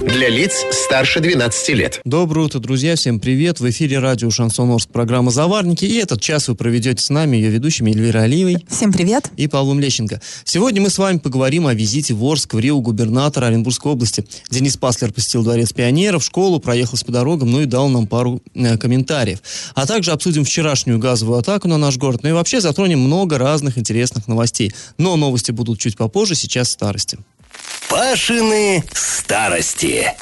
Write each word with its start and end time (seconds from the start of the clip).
Для 0.00 0.30
лиц 0.30 0.64
старше 0.72 1.20
12 1.20 1.68
лет. 1.76 2.00
Доброе 2.06 2.46
утро, 2.46 2.58
друзья, 2.58 2.96
всем 2.96 3.20
привет. 3.20 3.60
В 3.60 3.68
эфире 3.68 3.98
радио 3.98 4.30
«Шансон 4.30 4.70
Орск» 4.70 4.88
программа 4.88 5.30
«Заварники». 5.30 5.84
И 5.84 5.96
этот 5.96 6.22
час 6.22 6.48
вы 6.48 6.54
проведете 6.54 7.04
с 7.04 7.10
нами, 7.10 7.36
ее 7.36 7.50
ведущими 7.50 7.90
Эльвирой 7.90 8.24
Алиевой. 8.24 8.64
Всем 8.66 8.94
привет. 8.94 9.30
И 9.36 9.46
Павлом 9.46 9.78
Лещенко. 9.78 10.22
Сегодня 10.44 10.80
мы 10.80 10.88
с 10.88 10.96
вами 10.96 11.18
поговорим 11.18 11.66
о 11.66 11.74
визите 11.74 12.14
в 12.14 12.24
Орск, 12.24 12.54
в 12.54 12.58
Рио 12.58 12.80
губернатора 12.80 13.46
Оренбургской 13.46 13.92
области. 13.92 14.24
Денис 14.48 14.78
Паслер 14.78 15.12
посетил 15.12 15.44
Дворец 15.44 15.74
пионеров, 15.74 16.24
школу, 16.24 16.60
проехался 16.60 17.04
по 17.04 17.12
дорогам, 17.12 17.52
ну 17.52 17.60
и 17.60 17.66
дал 17.66 17.90
нам 17.90 18.06
пару 18.06 18.40
э, 18.54 18.78
комментариев. 18.78 19.40
А 19.74 19.86
также 19.86 20.12
обсудим 20.12 20.44
вчерашнюю 20.44 20.98
газовую 20.98 21.38
атаку 21.38 21.68
на 21.68 21.76
наш 21.76 21.98
город. 21.98 22.22
Ну 22.22 22.30
и 22.30 22.32
вообще 22.32 22.62
затронем 22.62 23.00
много 23.00 23.36
разных 23.36 23.76
интересных 23.76 24.28
новостей. 24.28 24.72
Но 24.96 25.16
новости 25.16 25.50
будут 25.50 25.78
чуть 25.78 25.98
попозже, 25.98 26.36
сейчас 26.36 26.70
старости. 26.70 27.18
Пашины 27.90 28.84
старости. 28.92 30.14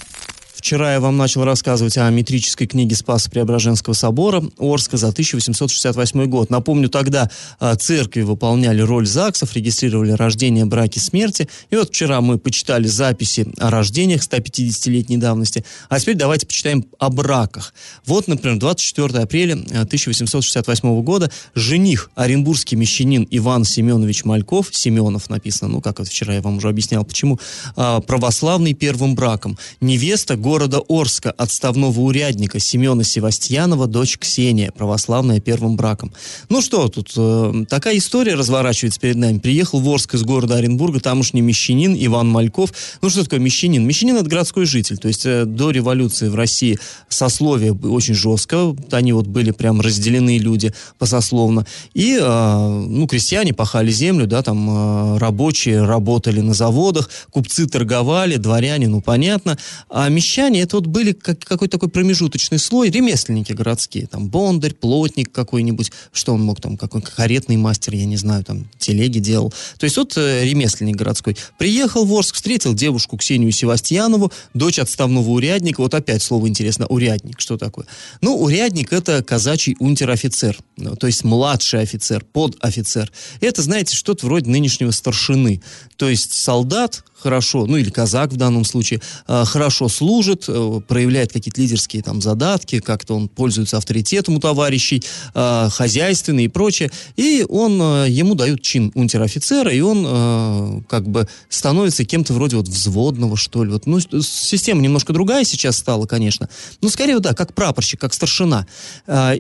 Вчера 0.59 0.95
я 0.95 1.01
вам 1.01 1.17
начал 1.17 1.45
рассказывать 1.45 1.97
о 1.98 2.11
метрической 2.11 2.67
книге 2.67 2.97
Спаса 2.97 3.30
Преображенского 3.30 3.95
собора 3.95 4.43
Орска 4.59 4.97
за 4.97 5.09
1868 5.09 6.25
год. 6.27 6.51
Напомню, 6.51 6.89
тогда 6.89 7.31
а, 7.61 7.77
церкви 7.77 8.23
выполняли 8.23 8.81
роль 8.81 9.07
ЗАГСов, 9.07 9.55
регистрировали 9.55 10.11
рождение, 10.11 10.65
браки, 10.65 10.98
смерти. 10.98 11.48
И 11.71 11.77
вот 11.77 11.91
вчера 11.91 12.21
мы 12.21 12.39
почитали 12.39 12.89
записи 12.89 13.47
о 13.59 13.71
рождениях 13.71 14.23
150-летней 14.23 15.19
давности. 15.19 15.65
А 15.89 16.01
теперь 16.01 16.17
давайте 16.17 16.45
почитаем 16.45 16.84
о 16.98 17.09
браках. 17.11 17.72
Вот, 18.05 18.27
например, 18.27 18.59
24 18.59 19.20
апреля 19.20 19.53
1868 19.53 21.03
года 21.03 21.31
жених, 21.55 22.11
оренбургский 22.17 22.77
мещанин 22.77 23.28
Иван 23.31 23.65
Семенович 23.65 24.25
Мальков, 24.25 24.70
Семенов 24.72 25.31
написано, 25.31 25.70
ну, 25.70 25.81
как 25.81 26.00
вот 26.00 26.09
вчера 26.09 26.34
я 26.34 26.43
вам 26.43 26.56
уже 26.56 26.69
объяснял, 26.69 27.05
почему, 27.05 27.39
а, 27.77 28.00
православный 28.00 28.75
первым 28.75 29.15
браком. 29.15 29.56
Невеста, 29.81 30.37
города 30.48 30.80
Орска 30.88 31.30
отставного 31.30 32.00
урядника 32.00 32.58
Семена 32.58 33.04
Севастьянова, 33.04 33.86
дочь 33.86 34.16
Ксения, 34.16 34.72
православная 34.72 35.41
первым 35.41 35.77
браком. 35.77 36.10
Ну 36.48 36.62
что, 36.62 36.88
тут 36.88 37.12
э, 37.18 37.64
такая 37.68 37.98
история 37.98 38.34
разворачивается 38.34 38.98
перед 38.98 39.16
нами. 39.16 39.41
Приехал 39.41 39.78
в 39.78 39.86
Орск 39.91 40.14
из 40.14 40.22
города 40.22 40.56
Оренбурга 40.56 41.00
тамошний 41.00 41.42
мещанин 41.42 41.94
Иван 41.94 42.30
Мальков. 42.30 42.72
Ну 43.02 43.10
что 43.10 43.24
такое 43.24 43.41
мещанин? 43.41 43.86
Мещанин 43.86 44.16
это 44.16 44.24
городской 44.24 44.64
житель. 44.64 44.96
То 44.96 45.08
есть 45.08 45.26
э, 45.26 45.44
до 45.44 45.70
революции 45.70 46.28
в 46.28 46.34
России 46.34 46.78
сословие 47.10 47.74
очень 47.74 48.14
жестко. 48.14 48.74
Они 48.91 49.12
вот 49.12 49.26
были 49.26 49.50
прям 49.50 49.82
разделены 49.82 50.38
люди 50.38 50.72
посословно. 50.98 51.66
И, 51.92 52.19
э, 52.19 52.86
ну, 52.88 53.06
крестьяне 53.06 53.52
пахали 53.52 53.91
землю, 53.91 54.26
да, 54.26 54.42
там 54.42 54.70
э, 54.70 55.19
рабочие 55.19 55.84
работали 55.84 56.41
на 56.41 56.54
заводах, 56.54 57.10
купцы 57.30 57.66
торговали, 57.66 58.36
дворяне, 58.36 58.88
ну, 58.88 59.02
понятно. 59.02 59.58
А 59.91 60.08
мещанин 60.08 60.38
крестьяне, 60.39 60.62
это 60.62 60.77
вот 60.77 60.86
были 60.86 61.12
как, 61.12 61.41
какой-то 61.41 61.72
такой 61.72 61.89
промежуточный 61.89 62.58
слой, 62.58 62.91
ремесленники 62.91 63.53
городские, 63.53 64.06
там, 64.06 64.28
бондарь, 64.28 64.72
плотник 64.72 65.33
какой-нибудь, 65.33 65.91
что 66.12 66.33
он 66.33 66.42
мог 66.42 66.61
там, 66.61 66.77
какой 66.77 67.03
каретный 67.03 67.56
мастер, 67.56 67.94
я 67.94 68.05
не 68.05 68.17
знаю, 68.17 68.44
там, 68.44 68.69
телеги 68.78 69.19
делал. 69.19 69.53
То 69.78 69.84
есть 69.84 69.97
вот 69.97 70.16
э, 70.16 70.44
ремесленник 70.44 70.94
городской. 70.94 71.36
Приехал 71.59 72.05
в 72.05 72.12
Орск, 72.14 72.36
встретил 72.36 72.75
девушку 72.75 73.16
Ксению 73.16 73.50
Севастьянову, 73.50 74.31
дочь 74.55 74.78
отставного 74.78 75.28
урядника, 75.28 75.81
вот 75.81 75.94
опять 75.94 76.22
слово 76.22 76.47
интересно, 76.47 76.86
урядник, 76.86 77.41
что 77.41 77.56
такое? 77.56 77.86
Ну, 78.20 78.36
урядник 78.36 78.92
это 78.92 79.22
казачий 79.25 79.75
унтер-офицер, 79.81 80.56
ну, 80.76 80.94
то 80.94 81.09
есть 81.09 81.25
младший 81.25 81.81
офицер, 81.81 82.25
подофицер. 82.25 83.10
Это, 83.41 83.62
знаете, 83.62 83.97
что-то 83.97 84.26
вроде 84.26 84.49
нынешнего 84.49 84.93
старшины. 84.93 85.62
То 85.97 86.09
есть 86.09 86.32
солдат, 86.32 87.03
хорошо, 87.21 87.67
ну 87.67 87.77
или 87.77 87.91
казак 87.91 88.33
в 88.33 88.37
данном 88.37 88.65
случае, 88.65 89.01
э, 89.27 89.45
хорошо 89.45 89.89
служит, 89.89 90.45
э, 90.49 90.81
проявляет 90.87 91.33
какие-то 91.33 91.61
лидерские 91.61 92.03
там 92.03 92.23
задатки, 92.23 92.81
как-то 92.81 93.15
он 93.15 93.29
пользуется 93.29 93.77
авторитетом 93.77 94.37
у 94.37 94.41
товарищей, 94.41 95.03
э, 95.34 95.69
хозяйственный 95.71 96.45
и 96.45 96.49
прочее, 96.49 96.91
и 97.17 97.45
он, 97.49 97.73
ему 98.06 98.34
дают 98.34 98.62
чин 98.62 98.93
унтер-офицера, 98.95 99.73
и 99.73 99.81
он 99.81 100.84
как 100.89 101.09
бы 101.09 101.29
становится 101.49 102.05
кем-то 102.05 102.33
вроде 102.33 102.56
вот 102.56 102.69
взводного, 102.69 103.37
что 103.37 103.65
ли. 103.65 103.71
Вот, 103.71 103.87
ну, 103.87 104.00
система 104.00 104.81
немножко 104.81 105.12
другая 105.12 105.45
сейчас 105.45 105.77
стала, 105.77 106.06
конечно, 106.06 106.49
но 106.81 106.89
скорее, 106.89 107.19
да, 107.21 107.35
как 107.35 107.55
прапорщик, 107.55 108.00
как 108.00 108.15
старшина. 108.15 108.67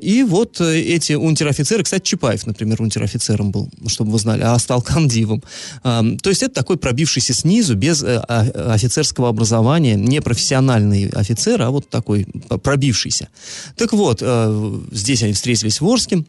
И 0.00 0.24
вот 0.28 0.60
эти 0.60 1.12
унтер-офицеры, 1.12 1.84
кстати, 1.84 2.04
Чапаев, 2.04 2.46
например, 2.46 2.80
унтер-офицером 2.82 3.50
был, 3.50 3.70
чтобы 3.86 4.12
вы 4.12 4.18
знали, 4.18 4.42
а 4.42 4.58
стал 4.58 4.82
комдивом. 4.82 5.42
То 5.82 6.18
есть 6.24 6.42
это 6.42 6.54
такой 6.54 6.76
пробившийся 6.76 7.34
снизу 7.34 7.67
снизу, 7.68 7.76
без 7.76 8.02
э, 8.02 8.18
офицерского 8.18 9.28
образования, 9.28 9.94
не 9.94 10.20
профессиональный 10.20 11.08
офицер, 11.08 11.62
а 11.62 11.70
вот 11.70 11.88
такой 11.88 12.26
пробившийся. 12.62 13.28
Так 13.76 13.92
вот, 13.92 14.18
э, 14.22 14.80
здесь 14.92 15.22
они 15.22 15.32
встретились 15.32 15.80
в 15.80 15.86
Орске, 15.86 16.24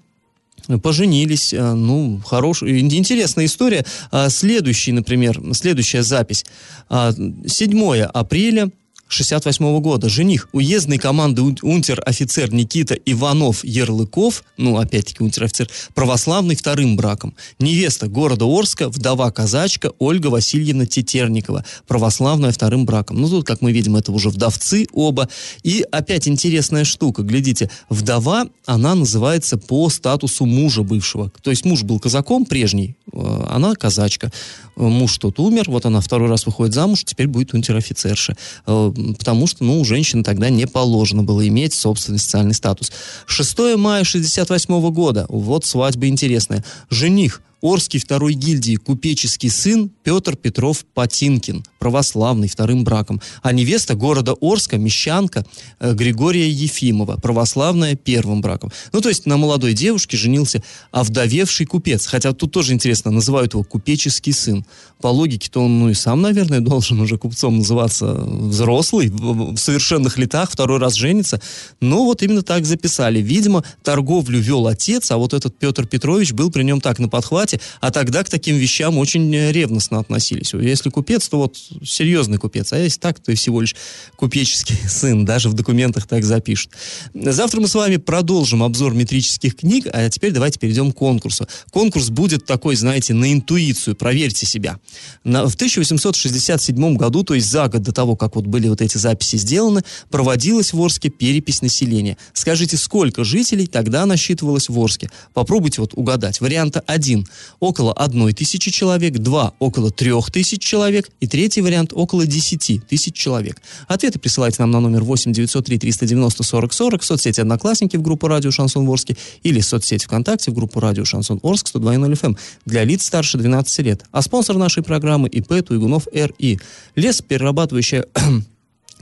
поженились, 0.83 1.53
э, 1.53 1.73
ну, 1.73 2.21
хорошая, 2.25 2.79
интересная 2.79 3.45
история. 3.45 3.85
Следующий, 4.29 4.91
например, 4.91 5.41
следующая 5.53 6.03
запись. 6.03 6.45
7 6.89 8.01
апреля 8.01 8.69
68 9.09 9.79
года. 9.81 10.07
Жених 10.07 10.47
уездной 10.51 10.97
команды 10.97 11.41
унтер-офицер 11.41 12.53
Никита 12.53 12.93
Иванов-Ярлыков, 12.93 14.43
ну, 14.57 14.77
опять-таки 14.77 15.23
унтер-офицер, 15.23 15.67
православный 15.95 16.55
вторым 16.55 16.95
браком. 16.95 17.35
Невеста 17.59 18.07
города 18.07 18.45
Орска, 18.45 18.87
вдова-казачка 18.87 19.91
Ольга 19.99 20.27
Васильевна 20.27 20.85
Тетерникова, 20.85 21.65
православная 21.87 22.51
вторым 22.51 22.85
браком. 22.85 23.19
Ну, 23.19 23.27
тут, 23.27 23.45
как 23.45 23.61
мы 23.61 23.71
видим, 23.71 23.95
это 23.95 24.11
уже 24.11 24.29
вдовцы 24.29 24.87
оба. 24.93 25.27
И 25.63 25.83
опять 25.91 26.27
интересная 26.27 26.83
штука, 26.83 27.23
глядите, 27.23 27.69
вдова, 27.89 28.47
она 28.65 28.93
называется 28.93 29.57
по 29.57 29.89
статусу 29.89 30.45
мужа 30.45 30.83
бывшего. 30.83 31.31
То 31.41 31.49
есть 31.49 31.65
муж 31.65 31.81
был 31.83 31.99
казаком 31.99 32.45
прежний, 32.45 32.95
э, 33.11 33.45
она 33.49 33.73
казачка. 33.73 34.31
Муж 34.79 35.17
тот 35.17 35.39
умер, 35.39 35.65
вот 35.67 35.85
она 35.85 36.01
второй 36.01 36.29
раз 36.29 36.45
выходит 36.45 36.73
замуж, 36.73 37.03
теперь 37.03 37.27
будет 37.27 37.53
унтер-офицерша 37.53 38.35
э, 38.65 38.93
потому 39.17 39.47
что, 39.47 39.63
ну, 39.63 39.79
у 39.79 39.85
женщин 39.85 40.23
тогда 40.23 40.49
не 40.49 40.65
положено 40.65 41.23
было 41.23 41.47
иметь 41.47 41.73
собственный 41.73 42.19
социальный 42.19 42.53
статус. 42.53 42.91
6 43.25 43.77
мая 43.77 44.03
68 44.03 44.91
года, 44.91 45.25
вот 45.29 45.65
свадьба 45.65 46.07
интересная. 46.07 46.63
Жених 46.89 47.41
Орский 47.61 47.99
второй 47.99 48.33
гильдии 48.33 48.75
купеческий 48.75 49.49
сын 49.49 49.89
Петр 50.03 50.35
Петров 50.35 50.85
Патинкин, 50.93 51.63
православный, 51.79 52.47
вторым 52.47 52.83
браком, 52.83 53.21
а 53.41 53.51
невеста 53.51 53.95
города 53.95 54.35
Орска, 54.39 54.77
мещанка 54.77 55.45
э, 55.79 55.93
Григория 55.93 56.49
Ефимова, 56.49 57.17
православная, 57.17 57.95
первым 57.95 58.41
браком. 58.41 58.71
Ну, 58.93 59.01
то 59.01 59.09
есть 59.09 59.25
на 59.25 59.37
молодой 59.37 59.73
девушке 59.73 60.17
женился 60.17 60.63
овдовевший 60.91 61.65
купец, 61.65 62.05
хотя 62.05 62.33
тут 62.33 62.51
тоже 62.51 62.73
интересно, 62.73 63.11
называют 63.11 63.53
его 63.53 63.63
купеческий 63.63 64.33
сын. 64.33 64.65
По 65.01 65.07
логике-то 65.07 65.61
он, 65.61 65.79
ну, 65.79 65.89
и 65.89 65.93
сам, 65.93 66.21
наверное, 66.21 66.59
должен 66.69 66.99
уже 66.99 67.17
купцом 67.17 67.57
называться 67.57 68.13
взрослый, 68.13 69.09
в 69.09 69.57
совершенных 69.57 70.17
летах, 70.17 70.51
второй 70.51 70.79
раз 70.79 70.93
женится. 70.93 71.41
Но 71.79 72.05
вот 72.05 72.21
именно 72.21 72.41
так 72.41 72.65
записали. 72.65 73.19
Видимо, 73.19 73.63
торговлю 73.83 74.39
вел 74.39 74.67
отец, 74.67 75.11
а 75.11 75.17
вот 75.17 75.33
этот 75.33 75.57
Петр 75.57 75.85
Петрович 75.85 76.33
был 76.33 76.51
при 76.51 76.63
нем 76.63 76.81
так 76.81 76.99
на 76.99 77.09
подхвате, 77.09 77.48
зарплате, 77.49 77.59
а 77.79 77.91
тогда 77.91 78.23
к 78.23 78.29
таким 78.29 78.57
вещам 78.57 78.97
очень 78.97 79.33
э, 79.33 79.51
ревностно 79.51 79.99
относились. 79.99 80.53
Если 80.53 80.89
купец, 80.89 81.27
то 81.29 81.37
вот 81.37 81.57
серьезный 81.83 82.37
купец, 82.37 82.73
а 82.73 82.77
если 82.77 82.99
так, 82.99 83.19
то 83.19 83.31
и 83.31 83.35
всего 83.35 83.61
лишь 83.61 83.75
купеческий 84.15 84.77
сын, 84.89 85.25
даже 85.25 85.49
в 85.49 85.53
документах 85.53 86.07
так 86.07 86.23
запишут. 86.23 86.71
Завтра 87.13 87.61
мы 87.61 87.67
с 87.67 87.75
вами 87.75 87.97
продолжим 87.97 88.63
обзор 88.63 88.93
метрических 88.93 89.55
книг, 89.55 89.87
а 89.91 90.09
теперь 90.09 90.31
давайте 90.31 90.59
перейдем 90.59 90.91
к 90.91 90.95
конкурсу. 90.95 91.47
Конкурс 91.71 92.09
будет 92.09 92.45
такой, 92.45 92.75
знаете, 92.75 93.13
на 93.13 93.31
интуицию, 93.33 93.95
проверьте 93.95 94.45
себя. 94.45 94.77
На, 95.23 95.47
в 95.47 95.55
1867 95.55 96.95
году, 96.95 97.23
то 97.23 97.33
есть 97.33 97.49
за 97.49 97.67
год 97.67 97.81
до 97.81 97.91
того, 97.91 98.15
как 98.15 98.35
вот 98.35 98.45
были 98.45 98.67
вот 98.67 98.81
эти 98.81 98.97
записи 98.97 99.37
сделаны, 99.37 99.83
проводилась 100.09 100.73
в 100.73 100.81
Орске 100.81 101.09
перепись 101.09 101.61
населения. 101.61 102.17
Скажите, 102.33 102.77
сколько 102.77 103.23
жителей 103.23 103.67
тогда 103.67 104.05
насчитывалось 104.05 104.69
в 104.69 104.79
Орске? 104.79 105.09
Попробуйте 105.33 105.81
вот 105.81 105.93
угадать. 105.93 106.41
Варианта 106.41 106.83
1 106.87 107.25
около 107.59 107.93
одной 107.93 108.33
тысячи 108.33 108.71
человек, 108.71 109.13
два 109.17 109.53
около 109.59 109.91
трех 109.91 110.31
тысяч 110.31 110.61
человек 110.61 111.09
и 111.19 111.27
третий 111.27 111.61
вариант 111.61 111.91
около 111.93 112.25
10 112.25 112.87
тысяч 112.87 113.13
человек. 113.13 113.61
Ответы 113.87 114.19
присылайте 114.19 114.57
нам 114.59 114.71
на 114.71 114.79
номер 114.79 115.03
8 115.03 115.33
903 115.33 115.79
390 115.79 116.43
40 116.43 116.73
40 116.73 117.01
в 117.01 117.05
соцсети 117.05 117.41
«Одноклассники» 117.41 117.97
в 117.97 118.01
группу 118.01 118.27
«Радио 118.27 118.51
Шансон 118.51 118.87
Орске» 118.87 119.17
или 119.43 119.59
в 119.59 119.65
соцсети 119.65 120.05
ВКонтакте 120.05 120.51
в 120.51 120.53
группу 120.53 120.79
«Радио 120.79 121.05
Шансон 121.05 121.39
Орск» 121.43 121.67
102.0 121.73 122.13
FM 122.13 122.37
для 122.65 122.83
лиц 122.83 123.05
старше 123.05 123.37
12 123.37 123.79
лет. 123.79 124.05
А 124.11 124.21
спонсор 124.21 124.57
нашей 124.57 124.83
программы 124.83 125.27
ИП 125.29 125.65
Туйгунов 125.65 126.07
РИ. 126.13 126.59
Лес, 126.95 127.21
перерабатывающая 127.21 128.05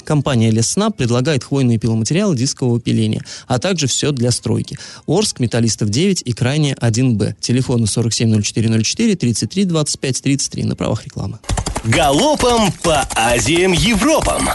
Компания 0.08 0.52
Лесна 0.52 0.90
предлагает 0.90 1.44
хвойные 1.44 1.78
пиломатериалы 1.78 2.34
дискового 2.34 2.80
пиления, 2.80 3.22
а 3.46 3.60
также 3.60 3.88
все 3.88 4.14
для 4.14 4.32
стройки. 4.32 4.80
Орск, 5.06 5.42
Металлистов 5.42 5.90
9 5.90 6.22
и 6.24 6.32
крайне 6.32 6.76
1Б. 6.76 7.36
Телефоны 7.42 7.88
470404 7.88 9.18
33 9.18 9.66
25 9.66 10.22
33 10.22 10.64
на 10.64 10.78
правах 10.78 11.04
рекламы. 11.04 11.40
Галопом 11.84 12.72
по 12.84 13.02
Азиям 13.16 13.74
Европам! 13.74 14.48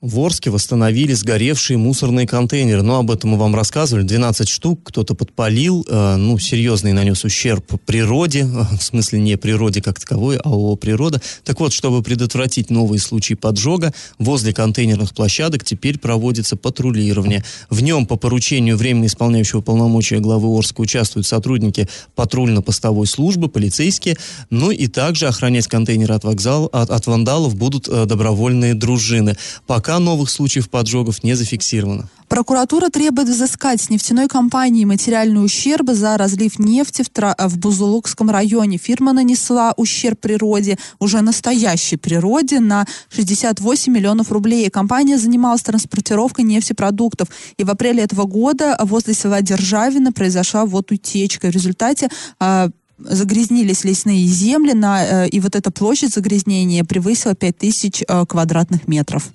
В 0.00 0.18
Орске 0.20 0.48
восстановили 0.48 1.12
сгоревшие 1.12 1.76
мусорные 1.76 2.26
контейнеры. 2.26 2.80
Но 2.80 3.00
об 3.00 3.10
этом 3.10 3.30
мы 3.30 3.36
вам 3.36 3.54
рассказывали. 3.54 4.02
12 4.02 4.48
штук 4.48 4.80
кто-то 4.82 5.14
подпалил. 5.14 5.84
Э, 5.90 6.16
ну, 6.16 6.38
серьезный 6.38 6.94
нанес 6.94 7.22
ущерб 7.22 7.66
природе. 7.84 8.44
Э, 8.44 8.76
в 8.78 8.82
смысле, 8.82 9.20
не 9.20 9.36
природе 9.36 9.82
как 9.82 10.00
таковой, 10.00 10.38
а 10.38 10.48
ООО 10.48 10.76
«Природа». 10.76 11.20
Так 11.44 11.60
вот, 11.60 11.74
чтобы 11.74 12.02
предотвратить 12.02 12.70
новые 12.70 12.98
случаи 12.98 13.34
поджога, 13.34 13.92
возле 14.18 14.54
контейнерных 14.54 15.12
площадок 15.12 15.64
теперь 15.64 15.98
проводится 15.98 16.56
патрулирование. 16.56 17.44
В 17.68 17.82
нем 17.82 18.06
по 18.06 18.16
поручению 18.16 18.78
временно 18.78 19.04
исполняющего 19.04 19.60
полномочия 19.60 20.18
главы 20.20 20.48
Орска 20.56 20.80
участвуют 20.80 21.26
сотрудники 21.26 21.90
патрульно-постовой 22.14 23.06
службы, 23.06 23.50
полицейские. 23.50 24.16
Ну 24.48 24.70
и 24.70 24.86
также 24.86 25.26
охранять 25.26 25.66
контейнеры 25.66 26.14
от, 26.14 26.24
вокзала, 26.24 26.68
от, 26.68 26.88
от 26.88 27.06
вандалов 27.06 27.54
будут 27.54 27.86
э, 27.86 28.06
добровольные 28.06 28.72
дружины. 28.72 29.36
Пока 29.66 29.89
Пока 29.90 29.98
новых 29.98 30.30
случаев 30.30 30.70
поджогов 30.70 31.24
не 31.24 31.34
зафиксировано. 31.34 32.08
Прокуратура 32.28 32.90
требует 32.90 33.28
взыскать 33.28 33.80
с 33.80 33.90
нефтяной 33.90 34.28
компании 34.28 34.84
материальный 34.84 35.44
ущерб 35.44 35.90
за 35.90 36.16
разлив 36.16 36.60
нефти 36.60 37.02
в, 37.02 37.08
Тра- 37.08 37.34
в 37.36 37.58
Бузулукском 37.58 38.30
районе. 38.30 38.78
Фирма 38.78 39.12
нанесла 39.12 39.74
ущерб 39.76 40.20
природе, 40.20 40.78
уже 41.00 41.22
настоящей 41.22 41.96
природе, 41.96 42.60
на 42.60 42.86
68 43.08 43.92
миллионов 43.92 44.30
рублей. 44.30 44.70
Компания 44.70 45.18
занималась 45.18 45.62
транспортировкой 45.62 46.44
нефтепродуктов. 46.44 47.26
И 47.56 47.64
в 47.64 47.70
апреле 47.70 48.04
этого 48.04 48.26
года 48.26 48.78
возле 48.84 49.12
села 49.12 49.42
Державина 49.42 50.12
произошла 50.12 50.66
вот 50.66 50.92
утечка. 50.92 51.48
В 51.48 51.50
результате 51.50 52.10
э, 52.38 52.68
загрязнились 53.00 53.82
лесные 53.82 54.24
земли, 54.26 54.72
на, 54.72 55.24
э, 55.24 55.28
и 55.30 55.40
вот 55.40 55.56
эта 55.56 55.72
площадь 55.72 56.14
загрязнения 56.14 56.84
превысила 56.84 57.34
5000 57.34 58.04
э, 58.06 58.26
квадратных 58.26 58.86
метров. 58.86 59.32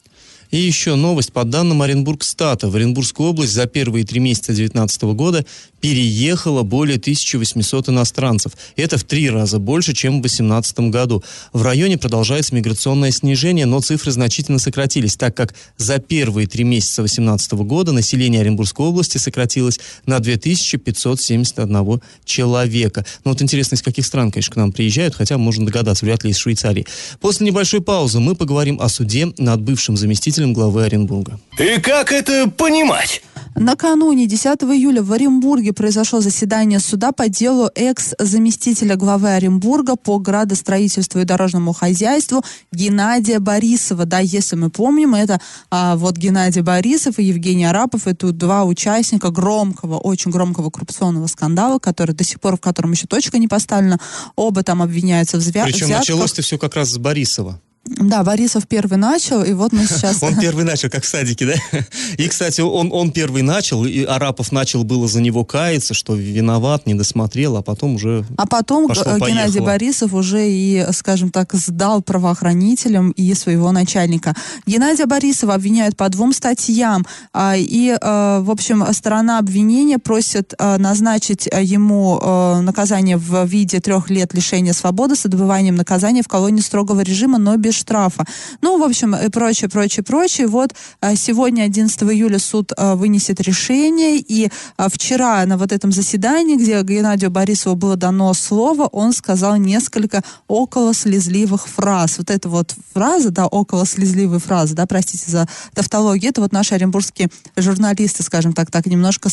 И 0.52 0.58
еще 0.58 0.96
новость. 0.96 1.34
По 1.34 1.44
данным 1.44 1.82
Оренбургстата, 1.82 2.70
в 2.70 2.76
Оренбургскую 2.76 3.30
область 3.30 3.54
за 3.54 3.66
первые 3.66 4.06
три 4.06 4.20
месяца 4.20 4.54
2019 4.54 5.04
года 5.16 5.46
переехало 5.82 6.64
более 6.64 6.98
1800 6.98 7.90
иностранцев. 7.90 8.54
Это 8.76 8.98
в 8.98 9.04
три 9.04 9.30
раза 9.30 9.60
больше, 9.60 9.94
чем 9.94 10.18
в 10.18 10.22
2018 10.22 10.80
году. 10.90 11.24
В 11.54 11.62
районе 11.62 11.98
продолжается 11.98 12.56
миграционное 12.56 13.12
снижение, 13.12 13.66
но 13.66 13.82
цифры 13.82 14.12
значительно 14.12 14.60
сократились, 14.60 15.16
так 15.16 15.36
как 15.36 15.54
за 15.78 16.00
первые 16.00 16.48
три 16.48 16.64
месяца 16.64 17.04
2018 17.04 17.54
года 17.54 17.92
население 17.92 18.42
Оренбургской 18.42 18.86
области 18.86 19.18
сократилось 19.18 19.80
на 20.06 20.20
2571 20.20 22.02
человека. 22.24 23.06
Ну 23.24 23.32
вот 23.32 23.42
интересно, 23.42 23.76
из 23.76 23.82
каких 23.82 24.06
стран, 24.06 24.32
конечно, 24.32 24.54
к 24.54 24.58
нам 24.58 24.72
приезжают, 24.72 25.16
хотя 25.16 25.38
можно 25.38 25.66
догадаться, 25.66 26.06
вряд 26.06 26.24
ли 26.24 26.32
из 26.32 26.38
Швейцарии. 26.38 26.86
После 27.20 27.46
небольшой 27.46 27.82
паузы 27.82 28.20
мы 28.20 28.36
поговорим 28.36 28.80
о 28.82 28.90
суде 28.90 29.32
над 29.38 29.62
бывшим 29.62 29.98
заместителем 29.98 30.35
заместителем 30.36 30.54
главы 30.54 30.84
Оренбурга. 30.84 31.40
И 31.58 31.80
как 31.80 32.12
это 32.12 32.50
понимать? 32.50 33.22
Накануне 33.58 34.28
10 34.28 34.64
июля 34.64 35.02
в 35.02 35.14
Оренбурге 35.14 35.72
произошло 35.72 36.20
заседание 36.20 36.80
суда 36.82 37.14
по 37.14 37.30
делу 37.30 37.70
экс-заместителя 37.74 38.98
главы 38.98 39.30
Оренбурга 39.30 39.96
по 39.96 40.20
градостроительству 40.20 41.22
и 41.22 41.24
дорожному 41.24 41.72
хозяйству 41.72 42.44
Геннадия 42.74 43.40
Борисова. 43.40 44.06
Да, 44.06 44.20
если 44.20 44.58
мы 44.58 44.70
помним, 44.70 45.16
это 45.16 45.40
а, 45.72 45.96
вот 45.96 46.18
Геннадий 46.18 46.64
Борисов 46.64 47.18
и 47.18 47.24
Евгений 47.24 47.64
Арапов. 47.64 48.08
Это 48.08 48.34
два 48.34 48.66
участника 48.66 49.30
громкого, 49.30 50.00
очень 50.00 50.32
громкого 50.32 50.70
коррупционного 50.70 51.28
скандала, 51.28 51.80
который 51.80 52.14
до 52.14 52.26
сих 52.26 52.42
пор, 52.42 52.58
в 52.58 52.60
котором 52.60 52.92
еще 52.92 53.08
точка 53.08 53.38
не 53.38 53.48
поставлена. 53.48 54.00
Оба 54.36 54.64
там 54.64 54.82
обвиняются 54.82 55.38
в 55.38 55.40
звя- 55.40 55.64
Причем 55.64 55.86
взятках. 55.86 56.00
началось-то 56.00 56.42
все 56.42 56.58
как 56.58 56.76
раз 56.76 56.90
с 56.90 56.98
Борисова. 56.98 57.62
Да, 57.86 58.24
Борисов 58.24 58.68
первый 58.68 58.98
начал, 58.98 59.44
и 59.44 59.54
вот 59.54 59.72
мы 59.72 59.86
сейчас... 59.88 60.22
Он 60.24 60.36
первый 60.36 60.66
начал, 60.66 60.90
как 60.90 61.04
в 61.04 61.08
садике, 61.08 61.46
да? 61.46 61.80
И, 62.18 62.28
кстати, 62.28 62.62
он, 62.62 62.90
он 62.92 63.12
первый 63.12 63.44
начал, 63.44 63.86
и 63.86 64.04
Арапов 64.04 64.52
начал 64.52 64.84
было 64.84 65.08
за 65.08 65.22
него 65.22 65.46
каяться, 65.46 65.94
что 65.94 66.16
виноват, 66.16 66.88
не 66.88 66.96
досмотрел, 66.96 67.58
а 67.58 67.62
потом 67.62 67.96
уже 67.96 68.26
А 68.38 68.48
потом 68.48 68.88
пошло, 68.88 69.04
Геннадий 69.04 69.60
поехало. 69.60 69.66
Борисов 69.66 70.14
уже 70.14 70.50
и, 70.50 70.86
скажем 70.94 71.30
так, 71.30 71.54
сдал 71.54 72.02
правоохранителям 72.02 73.12
и 73.12 73.34
своего 73.34 73.72
начальника. 73.72 74.34
Геннадия 74.66 75.06
Борисова 75.06 75.54
обвиняют 75.54 75.96
по 75.96 76.10
двум 76.10 76.34
статьям, 76.34 77.06
а, 77.34 77.56
и, 77.56 77.96
а, 78.02 78.42
в 78.42 78.50
общем, 78.50 78.86
сторона 78.94 79.40
обвинения 79.40 80.00
просит 80.00 80.54
а, 80.58 80.78
назначить 80.78 81.48
ему 81.52 82.20
наказание 82.62 83.18
в 83.18 83.46
виде 83.46 83.80
трех 83.80 84.10
лет 84.10 84.34
лишения 84.34 84.74
свободы 84.74 85.16
с 85.16 85.26
отбыванием 85.26 85.76
наказания 85.76 86.24
в 86.24 86.28
колонии 86.28 86.62
строгого 86.62 87.02
режима, 87.02 87.38
но 87.38 87.56
без 87.58 87.75
штрафа. 87.76 88.26
Ну, 88.62 88.80
в 88.80 88.84
общем, 88.84 89.16
и 89.16 89.30
прочее, 89.30 89.70
прочее, 89.70 90.04
прочее. 90.04 90.48
Вот 90.48 90.74
а, 91.02 91.16
сегодня, 91.16 91.64
11 91.64 92.04
июля, 92.04 92.40
суд 92.40 92.72
а, 92.78 92.96
вынесет 92.96 93.42
решение, 93.42 94.18
и 94.18 94.50
а, 94.78 94.90
вчера 94.90 95.46
на 95.46 95.58
вот 95.58 95.72
этом 95.72 95.92
заседании, 95.92 96.56
где 96.56 96.82
Геннадию 96.82 97.32
Борисову 97.32 97.76
было 97.76 97.96
дано 97.96 98.34
слово, 98.34 98.88
он 98.88 99.14
сказал 99.14 99.58
несколько 99.58 100.24
около 100.48 100.94
слезливых 100.94 101.68
фраз. 101.68 102.18
Вот 102.18 102.30
эта 102.30 102.50
вот 102.50 102.76
фраза, 102.94 103.32
да, 103.32 103.48
около 103.48 103.86
слезливые 103.86 104.40
фразы, 104.40 104.76
да, 104.76 104.86
простите 104.86 105.30
за 105.30 105.48
тавтологию, 105.74 106.30
это 106.32 106.42
вот 106.42 106.52
наши 106.52 106.76
оренбургские 106.76 107.30
журналисты, 107.58 108.24
скажем 108.24 108.54
так, 108.54 108.72
так 108.72 108.86
немножко 108.86 109.30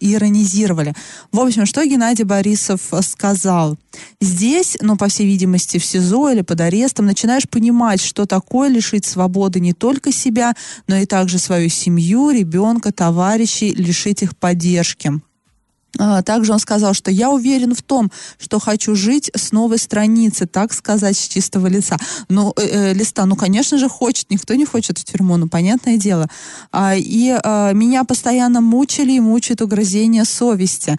иронизировали. 0.00 0.94
В 1.32 1.40
общем, 1.40 1.66
что 1.66 1.84
Геннадий 1.84 2.24
Борисов 2.24 2.80
сказал? 3.02 3.76
Здесь, 4.20 4.76
ну, 4.80 4.96
по 4.96 5.08
всей 5.08 5.26
видимости, 5.26 5.78
в 5.78 5.84
СИЗО 5.84 6.30
или 6.30 6.42
под 6.42 6.60
арестом 6.60 7.06
начинаешь 7.06 7.48
понимать, 7.48 7.77
понимать, 7.78 8.00
что 8.00 8.26
такое 8.26 8.68
лишить 8.68 9.04
свободы 9.04 9.60
не 9.60 9.72
только 9.72 10.12
себя, 10.12 10.54
но 10.88 10.96
и 10.96 11.06
также 11.06 11.38
свою 11.38 11.68
семью, 11.68 12.30
ребенка, 12.30 12.92
товарищей, 12.92 13.72
лишить 13.72 14.22
их 14.22 14.36
поддержки. 14.36 15.12
А, 15.98 16.22
также 16.22 16.52
он 16.52 16.58
сказал, 16.58 16.92
что 16.92 17.10
я 17.10 17.30
уверен 17.30 17.74
в 17.74 17.82
том, 17.82 18.10
что 18.38 18.58
хочу 18.58 18.96
жить 18.96 19.30
с 19.34 19.52
новой 19.52 19.78
страницы, 19.78 20.46
так 20.46 20.72
сказать, 20.72 21.16
с 21.16 21.28
чистого 21.28 21.68
лица. 21.68 21.96
Ну, 22.28 22.52
э, 22.56 22.62
э, 22.62 22.94
листа, 22.94 23.26
ну, 23.26 23.36
конечно 23.36 23.78
же, 23.78 23.88
хочет, 23.88 24.30
никто 24.30 24.54
не 24.54 24.64
хочет 24.64 24.98
в 24.98 25.04
тюрьму, 25.04 25.36
ну, 25.36 25.48
понятное 25.48 25.96
дело. 25.96 26.26
А, 26.72 26.96
и 26.96 27.30
а, 27.30 27.72
меня 27.72 28.02
постоянно 28.04 28.60
мучили 28.60 29.12
и 29.12 29.20
мучают 29.20 29.62
угрызения 29.62 30.24
совести. 30.24 30.96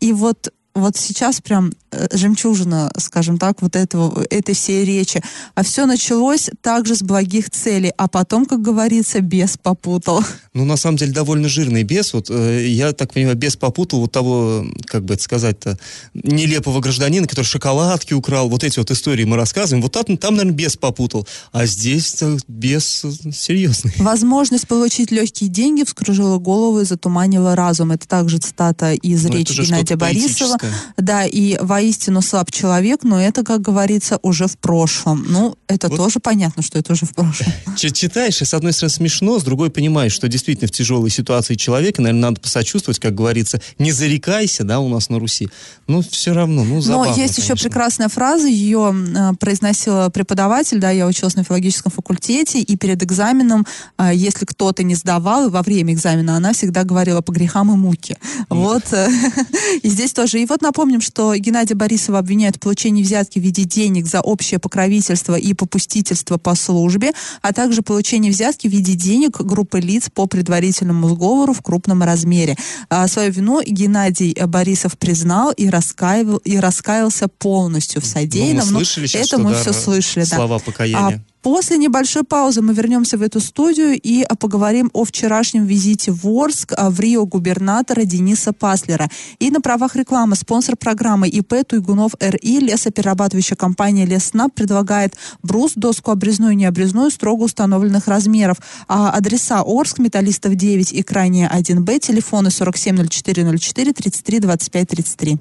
И 0.00 0.12
вот 0.12 0.52
вот 0.74 0.96
сейчас 0.96 1.40
прям 1.40 1.72
э, 1.92 2.08
жемчужина, 2.12 2.90
скажем 2.98 3.38
так, 3.38 3.62
вот 3.62 3.76
этого, 3.76 4.24
этой 4.28 4.54
всей 4.54 4.84
речи. 4.84 5.22
А 5.54 5.62
все 5.62 5.86
началось 5.86 6.50
также 6.62 6.96
с 6.96 7.02
благих 7.02 7.48
целей, 7.50 7.92
а 7.96 8.08
потом, 8.08 8.44
как 8.44 8.60
говорится, 8.60 9.20
бес 9.20 9.56
попутал. 9.56 10.24
Ну, 10.52 10.64
на 10.64 10.76
самом 10.76 10.96
деле, 10.96 11.12
довольно 11.12 11.48
жирный 11.48 11.84
бес. 11.84 12.12
Вот, 12.12 12.28
э, 12.28 12.66
я 12.66 12.92
так 12.92 13.12
понимаю, 13.12 13.36
бес 13.36 13.54
попутал 13.56 14.00
вот 14.00 14.10
того, 14.10 14.66
как 14.86 15.04
бы 15.04 15.14
это 15.14 15.22
сказать-то, 15.22 15.78
нелепого 16.12 16.80
гражданина, 16.80 17.28
который 17.28 17.46
шоколадки 17.46 18.12
украл. 18.12 18.48
Вот 18.48 18.64
эти 18.64 18.80
вот 18.80 18.90
истории 18.90 19.24
мы 19.24 19.36
рассказываем. 19.36 19.82
Вот 19.82 19.92
там, 19.92 20.16
там 20.16 20.34
наверное, 20.34 20.56
бес 20.56 20.76
попутал. 20.76 21.26
А 21.52 21.66
здесь 21.66 22.20
бес 22.48 23.04
серьезный. 23.32 23.92
Возможность 23.98 24.66
получить 24.66 25.12
легкие 25.12 25.50
деньги 25.50 25.84
вскружила 25.84 26.38
голову 26.38 26.80
и 26.80 26.84
затуманила 26.84 27.54
разум. 27.54 27.92
Это 27.92 28.08
также 28.08 28.38
цитата 28.38 28.92
из 28.92 29.24
ну, 29.24 29.34
речи 29.34 29.60
Геннадия 29.60 29.96
Борисова. 29.96 30.58
Да, 30.96 31.24
и 31.24 31.58
воистину 31.60 32.22
слаб 32.22 32.50
человек, 32.50 33.04
но 33.04 33.20
это, 33.20 33.42
как 33.44 33.60
говорится, 33.60 34.18
уже 34.22 34.46
в 34.46 34.58
прошлом. 34.58 35.24
Ну, 35.28 35.56
это 35.68 35.88
вот 35.88 35.96
тоже 35.96 36.20
понятно, 36.20 36.62
что 36.62 36.78
это 36.78 36.92
уже 36.92 37.06
в 37.06 37.14
прошлом. 37.14 37.52
Читаешь, 37.76 38.40
и 38.42 38.44
с 38.44 38.54
одной 38.54 38.72
стороны 38.72 38.90
смешно, 38.90 39.38
с 39.38 39.42
другой 39.42 39.70
понимаешь, 39.70 40.12
что 40.12 40.28
действительно 40.28 40.68
в 40.68 40.72
тяжелой 40.72 41.10
ситуации 41.10 41.54
человека, 41.54 42.02
наверное, 42.02 42.30
надо 42.30 42.40
посочувствовать, 42.40 42.98
как 42.98 43.14
говорится, 43.14 43.60
не 43.78 43.92
зарекайся, 43.92 44.64
да, 44.64 44.80
у 44.80 44.88
нас 44.88 45.08
на 45.08 45.18
Руси. 45.18 45.48
Ну, 45.86 46.02
все 46.02 46.32
равно, 46.32 46.64
ну, 46.64 46.80
забавно, 46.80 47.10
Но 47.10 47.16
есть 47.16 47.36
конечно. 47.36 47.54
еще 47.54 47.62
прекрасная 47.62 48.08
фраза, 48.08 48.46
ее 48.46 48.94
э, 48.94 49.34
произносила 49.38 50.08
преподаватель, 50.08 50.78
да, 50.78 50.90
я 50.90 51.06
училась 51.06 51.36
на 51.36 51.44
филологическом 51.44 51.92
факультете, 51.92 52.60
и 52.60 52.76
перед 52.76 53.02
экзаменом, 53.02 53.66
э, 53.98 54.12
если 54.14 54.44
кто-то 54.44 54.82
не 54.82 54.94
сдавал, 54.94 55.50
во 55.50 55.62
время 55.62 55.92
экзамена 55.94 56.36
она 56.36 56.52
всегда 56.52 56.84
говорила 56.84 57.20
по 57.20 57.32
грехам 57.32 57.72
и 57.72 57.76
муке. 57.76 58.16
Вот. 58.48 58.84
Э, 58.92 59.08
и 59.82 59.88
здесь 59.88 60.12
тоже. 60.12 60.40
И 60.40 60.46
вот 60.46 60.53
вот 60.54 60.62
напомним, 60.62 61.00
что 61.00 61.34
Геннадия 61.34 61.74
Борисова 61.74 62.20
обвиняют 62.20 62.56
в 62.56 62.60
получении 62.60 63.02
взятки 63.02 63.40
в 63.40 63.42
виде 63.42 63.64
денег 63.64 64.06
за 64.06 64.20
общее 64.20 64.60
покровительство 64.60 65.34
и 65.34 65.52
попустительство 65.52 66.38
по 66.38 66.54
службе, 66.54 67.10
а 67.42 67.52
также 67.52 67.82
получение 67.82 68.30
взятки 68.30 68.68
в 68.68 68.70
виде 68.70 68.94
денег 68.94 69.40
группы 69.40 69.80
лиц 69.80 70.10
по 70.14 70.26
предварительному 70.26 71.08
сговору 71.08 71.54
в 71.54 71.60
крупном 71.60 72.04
размере. 72.04 72.56
А, 72.88 73.08
свою 73.08 73.32
вину 73.32 73.62
Геннадий 73.66 74.32
Борисов 74.46 74.96
признал 74.96 75.50
и, 75.50 75.68
раскаивал, 75.68 76.36
и 76.36 76.56
раскаялся 76.56 77.26
полностью 77.26 78.00
в 78.00 78.06
содеянном. 78.06 78.68
Ну, 78.68 78.78
мы 78.78 78.84
слышали 78.84 79.06
сейчас, 79.06 79.26
это 79.26 79.38
мы 79.38 79.50
да, 79.50 79.60
все 79.60 79.72
слышали. 79.72 80.22
Слова 80.24 80.58
да. 80.58 80.64
покаяния. 80.64 81.24
А 81.28 81.33
После 81.44 81.76
небольшой 81.76 82.24
паузы 82.24 82.62
мы 82.62 82.72
вернемся 82.72 83.18
в 83.18 83.22
эту 83.22 83.38
студию 83.38 84.00
и 84.00 84.22
а, 84.22 84.34
поговорим 84.34 84.90
о 84.94 85.04
вчерашнем 85.04 85.66
визите 85.66 86.10
в 86.10 86.26
Орск 86.26 86.72
а, 86.74 86.88
в 86.88 86.98
Рио 86.98 87.26
губернатора 87.26 88.04
Дениса 88.04 88.54
Паслера. 88.54 89.10
И 89.40 89.50
на 89.50 89.60
правах 89.60 89.94
рекламы 89.94 90.36
спонсор 90.36 90.74
программы 90.74 91.28
ИП 91.28 91.56
Туйгунов 91.66 92.12
РИ 92.18 92.60
лесоперерабатывающая 92.60 93.58
компания 93.58 94.06
Леснаб 94.06 94.54
предлагает 94.54 95.16
брус, 95.42 95.72
доску 95.76 96.12
обрезную 96.12 96.52
и 96.52 96.56
необрезную 96.56 97.10
строго 97.10 97.42
установленных 97.42 98.08
размеров. 98.08 98.56
А 98.88 99.10
адреса 99.10 99.62
Орск, 99.66 99.98
Металлистов 99.98 100.54
9 100.54 100.94
и 100.94 101.02
крайняя 101.02 101.50
1Б, 101.54 101.98
телефоны 101.98 102.48
470404 102.48 103.92
33 103.92 104.40
25 104.40 104.88
33. 104.88 105.38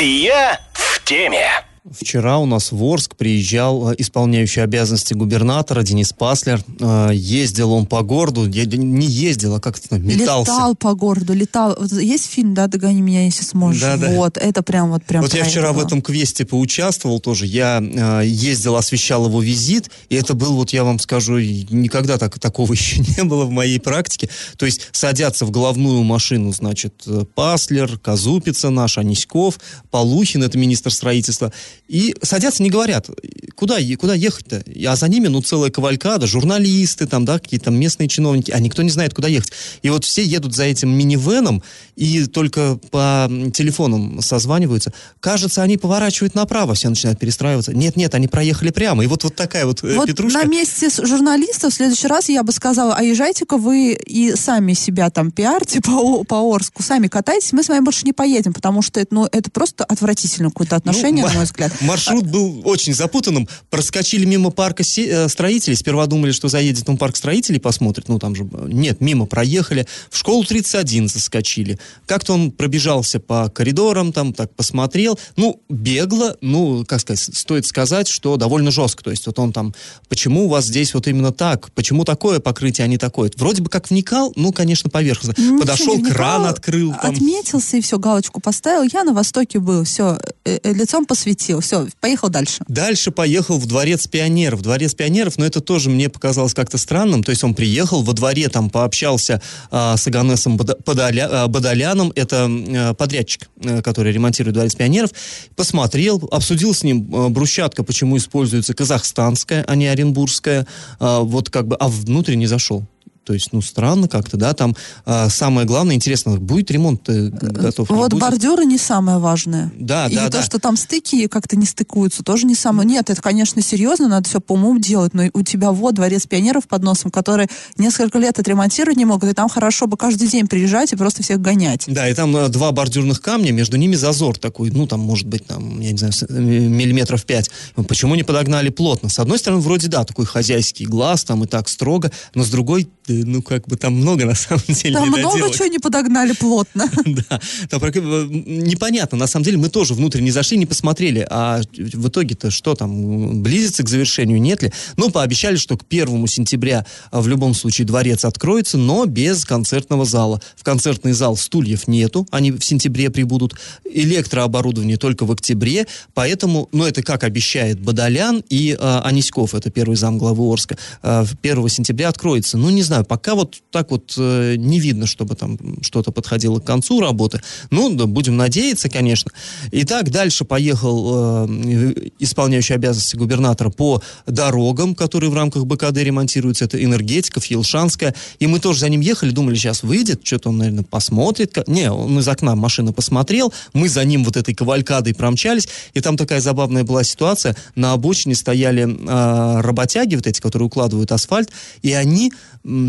Я 0.00 0.58
в 0.72 1.04
теме. 1.04 1.65
Вчера 1.92 2.38
у 2.38 2.46
нас 2.46 2.72
в 2.72 2.82
Орск 2.82 3.14
приезжал 3.14 3.92
э, 3.92 3.94
исполняющий 3.98 4.60
обязанности 4.60 5.14
губернатора 5.14 5.82
Денис 5.82 6.12
Паслер. 6.12 6.60
Э, 6.80 7.10
ездил 7.12 7.72
он 7.72 7.86
по 7.86 8.02
городу, 8.02 8.46
не 8.46 9.06
ездил, 9.06 9.54
а 9.54 9.60
как-то 9.60 9.98
метался. 9.98 10.50
Летал 10.50 10.74
по 10.74 10.94
городу, 10.94 11.32
летал. 11.32 11.76
Есть 11.92 12.26
фильм, 12.26 12.54
да, 12.54 12.66
«Догони 12.66 13.02
меня, 13.02 13.26
если 13.26 13.44
сможешь». 13.44 13.82
Да, 13.82 13.96
да. 13.96 14.10
Вот, 14.14 14.36
это 14.36 14.62
прям 14.62 14.90
вот 14.90 15.04
прям 15.04 15.22
Вот 15.22 15.32
я 15.34 15.44
вчера 15.44 15.72
в 15.72 15.78
этом 15.78 16.02
квесте 16.02 16.44
поучаствовал 16.44 17.20
тоже. 17.20 17.46
Я 17.46 17.80
э, 17.80 18.26
ездил, 18.26 18.74
освещал 18.74 19.26
его 19.26 19.40
визит, 19.40 19.90
и 20.08 20.16
это 20.16 20.34
был, 20.34 20.54
вот 20.54 20.70
я 20.70 20.82
вам 20.82 20.98
скажу, 20.98 21.38
никогда 21.38 22.18
так, 22.18 22.38
такого 22.40 22.72
еще 22.72 22.98
не 22.98 23.22
было 23.22 23.44
в 23.44 23.50
моей 23.50 23.78
практике. 23.78 24.28
То 24.56 24.66
есть 24.66 24.88
садятся 24.90 25.46
в 25.46 25.52
головную 25.52 26.02
машину, 26.02 26.52
значит, 26.52 27.04
Паслер, 27.36 27.96
Казупица 27.98 28.70
наш, 28.70 28.98
Аниськов, 28.98 29.60
Полухин, 29.90 30.42
это 30.42 30.58
министр 30.58 30.92
строительства, 30.92 31.52
и 31.88 32.16
садятся, 32.22 32.62
не 32.62 32.70
говорят, 32.70 33.08
куда, 33.54 33.76
куда 33.98 34.14
ехать-то? 34.14 34.64
А 34.86 34.96
за 34.96 35.08
ними, 35.08 35.28
ну, 35.28 35.40
целая 35.40 35.70
кавалькада, 35.70 36.26
журналисты, 36.26 37.06
там, 37.06 37.24
да, 37.24 37.38
какие-то 37.38 37.70
местные 37.70 38.08
чиновники, 38.08 38.50
а 38.50 38.58
никто 38.58 38.82
не 38.82 38.90
знает, 38.90 39.14
куда 39.14 39.28
ехать. 39.28 39.52
И 39.82 39.90
вот 39.90 40.04
все 40.04 40.22
едут 40.22 40.54
за 40.54 40.64
этим 40.64 40.90
минивеном, 40.90 41.62
и 41.94 42.26
только 42.26 42.78
по 42.90 43.30
телефонам 43.54 44.20
созваниваются. 44.20 44.92
Кажется, 45.20 45.62
они 45.62 45.78
поворачивают 45.78 46.34
направо, 46.34 46.74
все 46.74 46.88
начинают 46.88 47.18
перестраиваться. 47.18 47.72
Нет-нет, 47.72 48.14
они 48.14 48.28
проехали 48.28 48.70
прямо. 48.70 49.04
И 49.04 49.06
вот, 49.06 49.24
вот 49.24 49.34
такая 49.34 49.64
вот, 49.66 49.82
э, 49.84 49.94
вот 49.94 50.06
петрушка. 50.06 50.40
на 50.40 50.44
месте 50.44 50.88
журналистов 50.90 51.72
в 51.72 51.76
следующий 51.76 52.08
раз 52.08 52.28
я 52.28 52.42
бы 52.42 52.52
сказала, 52.52 52.94
а 52.96 53.02
езжайте-ка 53.02 53.56
вы 53.56 53.92
и 53.92 54.34
сами 54.36 54.74
себя 54.74 55.10
там 55.10 55.30
пиарьте 55.30 55.80
по, 55.80 56.24
по 56.24 56.54
Орску, 56.54 56.82
сами 56.82 57.08
катайтесь, 57.08 57.52
мы 57.52 57.62
с 57.62 57.68
вами 57.68 57.84
больше 57.84 58.04
не 58.04 58.12
поедем, 58.12 58.52
потому 58.52 58.82
что 58.82 59.00
это, 59.00 59.14
ну, 59.14 59.28
это 59.30 59.50
просто 59.50 59.84
отвратительное 59.84 60.50
какое-то 60.50 60.74
ну, 60.74 60.78
отношение, 60.78 61.24
ну, 61.24 61.28
на 61.30 61.34
мой 61.36 61.44
взгляд. 61.44 61.65
Маршрут 61.80 62.26
был 62.26 62.62
очень 62.64 62.94
запутанным. 62.94 63.48
Проскочили 63.70 64.24
мимо 64.24 64.50
парка 64.50 64.82
э, 64.82 65.28
строителей. 65.28 65.76
Сперва 65.76 66.06
думали, 66.06 66.32
что 66.32 66.48
заедет 66.48 66.88
он 66.88 66.96
парк 66.96 67.16
строителей 67.16 67.60
посмотрит. 67.60 68.08
Ну, 68.08 68.18
там 68.18 68.34
же... 68.34 68.48
Нет, 68.66 69.00
мимо 69.00 69.26
проехали. 69.26 69.86
В 70.10 70.16
школу 70.18 70.44
31 70.44 71.08
заскочили. 71.08 71.78
Как-то 72.06 72.34
он 72.34 72.50
пробежался 72.50 73.20
по 73.20 73.48
коридорам, 73.48 74.12
там 74.12 74.32
так 74.32 74.54
посмотрел. 74.54 75.18
Ну, 75.36 75.60
бегло, 75.68 76.36
ну, 76.40 76.84
как 76.86 77.00
сказать, 77.00 77.36
стоит 77.36 77.66
сказать, 77.66 78.08
что 78.08 78.36
довольно 78.36 78.70
жестко. 78.70 79.04
То 79.04 79.10
есть 79.10 79.26
вот 79.26 79.38
он 79.38 79.52
там, 79.52 79.74
почему 80.08 80.46
у 80.46 80.48
вас 80.48 80.66
здесь 80.66 80.94
вот 80.94 81.06
именно 81.08 81.32
так? 81.32 81.70
Почему 81.72 82.04
такое 82.04 82.40
покрытие, 82.40 82.84
а 82.84 82.88
не 82.88 82.98
такое? 82.98 83.30
Вроде 83.36 83.62
бы 83.62 83.70
как 83.70 83.90
вникал, 83.90 84.32
ну, 84.36 84.52
конечно, 84.52 84.90
поверхностно. 84.90 85.34
Ну, 85.42 85.58
Подошел, 85.58 86.00
кран 86.02 86.46
открыл. 86.46 86.94
Там. 87.00 87.14
Отметился 87.14 87.76
и 87.76 87.80
все, 87.80 87.98
галочку 87.98 88.40
поставил. 88.40 88.88
Я 88.92 89.04
на 89.04 89.12
Востоке 89.12 89.58
был, 89.58 89.84
все, 89.84 90.18
э, 90.44 90.58
э, 90.62 90.72
лицом 90.72 91.06
посветил 91.06 91.45
все, 91.60 91.86
поехал 92.00 92.28
дальше. 92.28 92.64
Дальше 92.68 93.10
поехал 93.10 93.58
в 93.58 93.66
Дворец 93.66 94.06
пионеров. 94.06 94.62
Дворец 94.62 94.94
пионеров, 94.94 95.38
но 95.38 95.44
это 95.44 95.60
тоже 95.60 95.90
мне 95.90 96.08
показалось 96.08 96.54
как-то 96.54 96.78
странным. 96.78 97.22
То 97.22 97.30
есть 97.30 97.44
он 97.44 97.54
приехал 97.54 98.02
во 98.02 98.12
дворе, 98.12 98.48
там 98.48 98.70
пообщался 98.70 99.40
а, 99.70 99.96
с 99.96 100.06
Аганесом 100.06 100.56
Бадоля, 100.56 101.28
а, 101.30 101.48
Бадоляном, 101.48 102.12
это 102.14 102.48
а, 102.48 102.94
подрядчик, 102.94 103.48
а, 103.64 103.82
который 103.82 104.12
ремонтирует 104.12 104.54
Дворец 104.54 104.74
пионеров, 104.74 105.10
посмотрел, 105.54 106.28
обсудил 106.30 106.74
с 106.74 106.82
ним 106.82 107.08
а, 107.14 107.28
брусчатка, 107.28 107.82
почему 107.84 108.16
используется 108.16 108.74
казахстанская, 108.74 109.64
а 109.66 109.74
не 109.74 109.86
оренбургская, 109.86 110.66
а, 110.98 111.20
вот 111.20 111.50
как 111.50 111.68
бы, 111.68 111.76
а 111.76 111.88
внутрь 111.88 112.34
не 112.34 112.46
зашел. 112.46 112.86
То 113.26 113.34
есть, 113.34 113.48
ну, 113.52 113.60
странно 113.60 114.06
как-то, 114.06 114.36
да, 114.36 114.54
там 114.54 114.76
а, 115.04 115.28
самое 115.28 115.66
главное, 115.66 115.96
интересно, 115.96 116.38
будет 116.38 116.70
ремонт 116.70 117.08
э, 117.08 117.28
готов? 117.30 117.90
Вот 117.90 118.14
бордюры 118.14 118.64
не 118.64 118.78
самое 118.78 119.18
важное. 119.18 119.72
Да, 119.76 120.06
и 120.06 120.14
да, 120.14 120.26
И 120.26 120.30
да. 120.30 120.38
то, 120.38 120.42
что 120.44 120.60
там 120.60 120.76
стыки 120.76 121.26
как-то 121.26 121.56
не 121.56 121.66
стыкуются, 121.66 122.22
тоже 122.22 122.46
не 122.46 122.54
самое. 122.54 122.88
Нет, 122.88 123.10
это, 123.10 123.20
конечно, 123.20 123.60
серьезно, 123.62 124.06
надо 124.06 124.28
все 124.28 124.40
по 124.40 124.52
уму 124.52 124.78
делать, 124.78 125.12
но 125.12 125.24
у 125.32 125.42
тебя 125.42 125.72
вот 125.72 125.96
дворец 125.96 126.24
пионеров 126.28 126.68
под 126.68 126.84
носом, 126.84 127.10
который 127.10 127.48
несколько 127.78 128.20
лет 128.20 128.38
отремонтировать 128.38 128.96
не 128.96 129.04
могут, 129.04 129.28
и 129.28 129.32
там 129.32 129.48
хорошо 129.48 129.88
бы 129.88 129.96
каждый 129.96 130.28
день 130.28 130.46
приезжать 130.46 130.92
и 130.92 130.96
просто 130.96 131.24
всех 131.24 131.40
гонять. 131.40 131.82
Да, 131.88 132.08
и 132.08 132.14
там 132.14 132.36
э, 132.36 132.48
два 132.48 132.70
бордюрных 132.70 133.20
камня, 133.20 133.50
между 133.50 133.76
ними 133.76 133.96
зазор 133.96 134.38
такой, 134.38 134.70
ну, 134.70 134.86
там, 134.86 135.00
может 135.00 135.26
быть, 135.26 135.44
там, 135.44 135.80
я 135.80 135.90
не 135.90 135.98
знаю, 135.98 136.12
э, 136.28 136.32
миллиметров 136.40 137.24
пять. 137.24 137.50
Почему 137.88 138.14
не 138.14 138.22
подогнали 138.22 138.68
плотно? 138.68 139.08
С 139.08 139.18
одной 139.18 139.38
стороны, 139.40 139.60
вроде, 139.62 139.88
да, 139.88 140.04
такой 140.04 140.26
хозяйский 140.26 140.86
глаз, 140.86 141.24
там, 141.24 141.42
и 141.42 141.48
так 141.48 141.68
строго, 141.68 142.12
но 142.34 142.44
с 142.44 142.50
другой, 142.50 142.88
ну, 143.24 143.42
как 143.42 143.66
бы 143.68 143.76
там 143.76 143.94
много, 143.94 144.24
на 144.24 144.34
самом 144.34 144.62
деле, 144.68 144.94
Там 144.94 145.08
много 145.08 145.50
чего 145.52 145.66
не 145.66 145.78
подогнали 145.78 146.32
плотно. 146.32 146.90
Да, 147.06 147.40
там 147.70 147.80
непонятно. 147.80 149.16
На 149.16 149.26
самом 149.26 149.44
деле 149.44 149.56
мы 149.56 149.68
тоже 149.68 149.94
внутрь 149.94 150.20
не 150.20 150.30
зашли, 150.30 150.58
не 150.58 150.66
посмотрели. 150.66 151.26
А 151.30 151.60
в 151.76 152.08
итоге-то 152.08 152.50
что 152.50 152.74
там, 152.74 153.42
близится 153.42 153.82
к 153.82 153.88
завершению, 153.88 154.40
нет 154.40 154.62
ли? 154.62 154.72
Ну, 154.96 155.10
пообещали, 155.10 155.56
что 155.56 155.76
к 155.76 155.84
первому 155.84 156.26
сентября 156.26 156.84
а, 157.10 157.20
в 157.20 157.28
любом 157.28 157.54
случае 157.54 157.86
дворец 157.86 158.24
откроется, 158.24 158.76
но 158.76 159.06
без 159.06 159.44
концертного 159.44 160.04
зала. 160.04 160.42
В 160.56 160.64
концертный 160.64 161.12
зал 161.12 161.36
стульев 161.36 161.88
нету, 161.88 162.26
они 162.30 162.52
в 162.52 162.62
сентябре 162.62 163.10
прибудут. 163.10 163.54
Электрооборудование 163.84 164.96
только 164.96 165.24
в 165.24 165.32
октябре, 165.32 165.86
поэтому, 166.12 166.68
ну, 166.72 166.84
это 166.84 167.02
как 167.02 167.24
обещает 167.24 167.80
Бадолян 167.80 168.42
и 168.50 168.76
э, 168.78 169.00
Аниськов, 169.04 169.54
это 169.54 169.70
первый 169.70 169.96
зам 169.96 170.18
главы 170.18 170.52
Орска, 170.52 170.76
э, 171.02 171.24
1 171.42 171.68
сентября 171.68 172.08
откроется. 172.08 172.58
Ну, 172.58 172.70
не 172.70 172.82
знаю, 172.82 173.04
пока 173.06 173.34
вот 173.34 173.62
так 173.70 173.90
вот 173.90 174.14
э, 174.18 174.56
не 174.56 174.80
видно, 174.80 175.06
чтобы 175.06 175.34
там 175.34 175.58
что-то 175.82 176.12
подходило 176.12 176.58
к 176.60 176.64
концу 176.64 177.00
работы. 177.00 177.40
Ну, 177.70 177.94
да, 177.94 178.06
будем 178.06 178.36
надеяться, 178.36 178.88
конечно. 178.88 179.30
Итак, 179.72 180.10
дальше 180.10 180.44
поехал 180.44 181.46
э, 181.48 181.94
исполняющий 182.18 182.74
обязанности 182.74 183.16
губернатора 183.16 183.70
по 183.70 184.02
дорогам, 184.26 184.94
которые 184.94 185.30
в 185.30 185.34
рамках 185.34 185.64
БКД 185.64 185.98
ремонтируются. 185.98 186.64
Это 186.64 186.82
энергетика, 186.82 187.40
Фьелшанская. 187.40 188.14
И 188.38 188.46
мы 188.46 188.60
тоже 188.60 188.80
за 188.80 188.88
ним 188.88 189.00
ехали, 189.00 189.30
думали, 189.30 189.54
сейчас 189.56 189.82
выйдет, 189.82 190.20
что-то 190.24 190.50
он, 190.50 190.58
наверное, 190.58 190.84
посмотрит. 190.84 191.56
Не, 191.68 191.90
он 191.90 192.18
из 192.18 192.28
окна 192.28 192.54
машины 192.54 192.92
посмотрел, 192.92 193.52
мы 193.72 193.88
за 193.88 194.04
ним 194.04 194.24
вот 194.24 194.36
этой 194.36 194.54
кавалькадой 194.54 195.14
промчались, 195.14 195.68
и 195.94 196.00
там 196.00 196.16
такая 196.16 196.40
забавная 196.40 196.84
была 196.84 197.04
ситуация. 197.04 197.56
На 197.74 197.92
обочине 197.92 198.34
стояли 198.34 198.86
э, 198.86 199.60
работяги, 199.60 200.16
вот 200.16 200.26
эти, 200.26 200.40
которые 200.40 200.66
укладывают 200.66 201.12
асфальт, 201.12 201.50
и 201.82 201.92
они, 201.92 202.32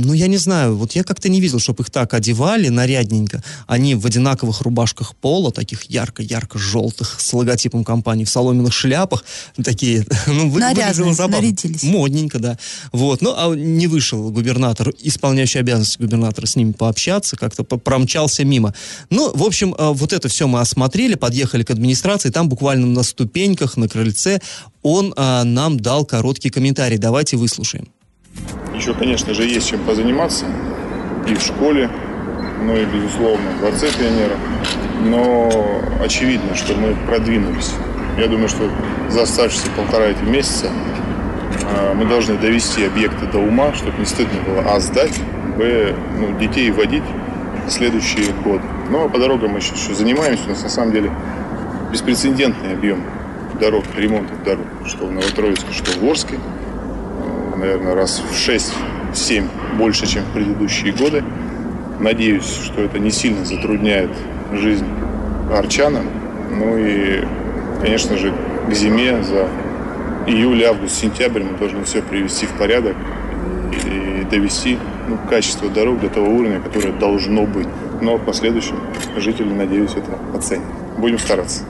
ну, 0.07 0.13
я 0.13 0.27
не 0.27 0.37
знаю, 0.37 0.77
вот 0.77 0.93
я 0.93 1.03
как-то 1.03 1.27
не 1.27 1.41
видел, 1.41 1.59
чтобы 1.59 1.83
их 1.83 1.89
так 1.89 2.13
одевали 2.13 2.69
нарядненько. 2.69 3.43
Они 3.67 3.93
в 3.93 4.05
одинаковых 4.05 4.61
рубашках 4.61 5.15
пола, 5.15 5.51
таких 5.51 5.83
ярко-ярко-желтых, 5.83 7.17
с 7.19 7.33
логотипом 7.33 7.83
компании, 7.83 8.23
в 8.23 8.29
соломенных 8.29 8.73
шляпах, 8.73 9.25
такие, 9.61 10.05
ну, 10.27 10.49
выглядело 10.49 11.13
забавно. 11.13 11.41
нарядились. 11.41 11.83
Модненько, 11.83 12.39
да. 12.39 12.57
Вот, 12.93 13.21
ну, 13.21 13.33
а 13.35 13.53
не 13.53 13.87
вышел 13.87 14.31
губернатор, 14.31 14.93
исполняющий 15.01 15.59
обязанности 15.59 15.97
губернатора, 15.97 16.45
с 16.45 16.55
ними 16.55 16.71
пообщаться, 16.71 17.35
как-то 17.35 17.63
промчался 17.63 18.45
мимо. 18.45 18.73
Ну, 19.09 19.35
в 19.35 19.43
общем, 19.43 19.75
э, 19.77 19.91
вот 19.91 20.13
это 20.13 20.29
все 20.29 20.47
мы 20.47 20.61
осмотрели, 20.61 21.15
подъехали 21.15 21.63
к 21.63 21.69
администрации, 21.69 22.29
там 22.29 22.47
буквально 22.47 22.87
на 22.87 23.03
ступеньках, 23.03 23.75
на 23.75 23.89
крыльце 23.89 24.39
он 24.83 25.13
а, 25.17 25.43
нам 25.43 25.77
дал 25.77 26.05
короткий 26.05 26.49
комментарий. 26.49 26.97
Давайте 26.97 27.35
выслушаем. 27.35 27.89
Еще, 28.77 28.93
конечно 28.93 29.33
же, 29.33 29.43
есть 29.43 29.67
чем 29.67 29.79
позаниматься 29.79 30.45
и 31.27 31.33
в 31.33 31.41
школе, 31.41 31.89
ну 32.61 32.77
и, 32.77 32.85
безусловно, 32.85 33.49
в 33.51 33.59
Дворце 33.59 33.87
пионеров. 33.97 34.37
Но 35.03 35.81
очевидно, 36.01 36.55
что 36.55 36.75
мы 36.75 36.95
продвинулись. 37.07 37.73
Я 38.17 38.27
думаю, 38.27 38.49
что 38.49 38.69
за 39.09 39.23
оставшиеся 39.23 39.69
полтора 39.75 40.05
эти 40.05 40.23
месяца 40.23 40.67
э, 40.67 41.93
мы 41.95 42.05
должны 42.05 42.37
довести 42.37 42.85
объекты 42.85 43.25
до 43.25 43.39
ума, 43.39 43.73
чтобы 43.73 43.97
не 43.97 44.05
стыдно 44.05 44.39
было, 44.41 44.61
а 44.61 44.79
сдать, 44.79 45.19
б, 45.57 45.95
ну, 46.19 46.37
детей 46.37 46.69
водить 46.69 47.03
следующие 47.67 48.31
годы. 48.43 48.63
Но 48.89 49.09
по 49.09 49.17
дорогам 49.17 49.51
мы 49.51 49.59
еще, 49.59 49.73
еще 49.73 49.95
занимаемся. 49.95 50.45
У 50.45 50.49
нас 50.49 50.63
на 50.63 50.69
самом 50.69 50.91
деле 50.91 51.11
беспрецедентный 51.91 52.73
объем 52.73 53.03
дорог, 53.59 53.85
ремонтов 53.95 54.43
дорог, 54.43 54.65
что 54.85 55.07
в 55.07 55.11
Новотроицке, 55.11 55.71
что 55.73 55.99
в 55.99 56.03
Орске. 56.07 56.39
Наверное, 57.57 57.95
раз 57.95 58.21
в 58.21 58.33
6-7 58.33 59.47
больше, 59.77 60.05
чем 60.05 60.23
в 60.23 60.33
предыдущие 60.33 60.93
годы. 60.93 61.23
Надеюсь, 61.99 62.45
что 62.63 62.81
это 62.81 62.99
не 62.99 63.09
сильно 63.09 63.43
затрудняет 63.45 64.11
жизнь 64.53 64.85
арчанам. 65.51 66.07
Ну 66.51 66.77
и, 66.77 67.23
конечно 67.81 68.17
же, 68.17 68.33
к 68.69 68.73
зиме 68.73 69.23
за 69.23 69.47
июль, 70.27 70.63
август, 70.65 70.95
сентябрь 70.95 71.43
мы 71.43 71.57
должны 71.57 71.83
все 71.85 72.01
привести 72.01 72.45
в 72.45 72.51
порядок 72.51 72.95
и 73.85 74.25
довести 74.29 74.77
ну, 75.07 75.17
качество 75.29 75.69
дорог 75.69 75.99
до 75.99 76.09
того 76.09 76.27
уровня, 76.27 76.59
которое 76.59 76.91
должно 76.91 77.45
быть. 77.45 77.67
Но 78.01 78.17
в 78.17 78.25
последующем 78.25 78.79
жители, 79.17 79.51
надеюсь, 79.51 79.91
это 79.95 80.19
оценят. 80.37 80.65
Будем 80.97 81.17
стараться. 81.17 81.63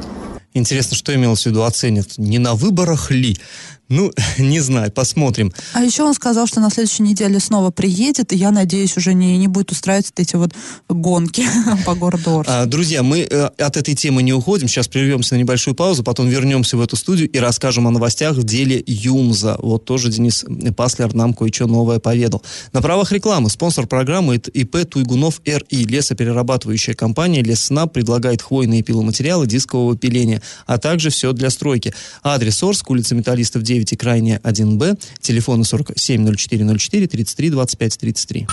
Интересно, 0.54 0.98
что 0.98 1.14
имелось 1.14 1.44
в 1.44 1.46
виду 1.46 1.64
оценят? 1.64 2.18
Не 2.18 2.40
на 2.40 2.56
выборах 2.56 3.12
ли? 3.12 3.38
Ну, 3.90 4.12
не 4.38 4.60
знаю, 4.60 4.92
посмотрим. 4.92 5.54
А 5.74 5.84
еще 5.84 6.04
он 6.04 6.14
сказал, 6.14 6.48
что 6.48 6.60
на 6.60 6.70
следующей 6.70 7.04
неделе 7.04 7.40
снова 7.40 7.72
приедет, 7.72 8.34
и 8.34 8.36
я 8.36 8.52
надеюсь, 8.52 8.98
уже 8.98 9.14
не, 9.14 9.38
не 9.38 9.48
будет 9.48 9.72
устраивать 9.72 10.12
эти 10.18 10.36
вот 10.36 10.52
гонки 10.90 11.46
по 11.86 11.96
городу 11.96 12.40
Орск. 12.40 12.50
А, 12.52 12.66
друзья, 12.66 13.04
мы 13.04 13.20
э, 13.20 13.46
от 13.58 13.78
этой 13.78 13.96
темы 13.96 14.24
не 14.24 14.34
уходим. 14.34 14.68
Сейчас 14.68 14.88
прервемся 14.88 15.36
на 15.36 15.40
небольшую 15.40 15.76
паузу, 15.76 16.04
потом 16.04 16.28
вернемся 16.28 16.78
в 16.78 16.82
эту 16.82 16.96
студию 16.96 17.30
и 17.30 17.40
расскажем 17.40 17.88
о 17.88 17.92
новостях 17.92 18.36
в 18.36 18.44
деле 18.44 18.84
ЮМЗа. 18.86 19.58
Вот 19.60 19.86
тоже 19.86 20.10
Денис 20.10 20.46
Паслер 20.76 21.14
нам 21.14 21.34
кое-что 21.34 21.68
новое 21.68 22.00
поведал. 22.00 22.44
На 22.74 22.82
правах 22.82 23.12
рекламы 23.12 23.50
спонсор 23.50 23.88
программы 23.88 24.36
ИП 24.36 24.86
Туйгунов 24.90 25.42
РИ. 25.46 25.86
Лесоперерабатывающая 25.88 26.94
компания 26.94 27.42
Леснаб 27.42 27.94
предлагает 27.94 28.42
хвойные 28.42 28.84
пиломатериалы 28.84 29.48
дискового 29.48 29.98
пиления, 29.98 30.42
а 30.66 30.78
также 30.78 31.10
все 31.10 31.32
для 31.34 31.50
стройки. 31.50 31.94
Адрес 32.24 32.62
Орск, 32.62 32.90
улица 32.90 33.16
Металлистов 33.16 33.64
9 33.64 33.77
9 33.78 33.94
и 33.94 33.96
крайне 33.96 34.38
1Б. 34.44 34.98
Телефоны 35.22 35.64
47 35.64 36.36
04 36.36 36.78
04 36.78 37.08
33 37.08 37.50
25 37.50 37.98
33. 37.98 38.48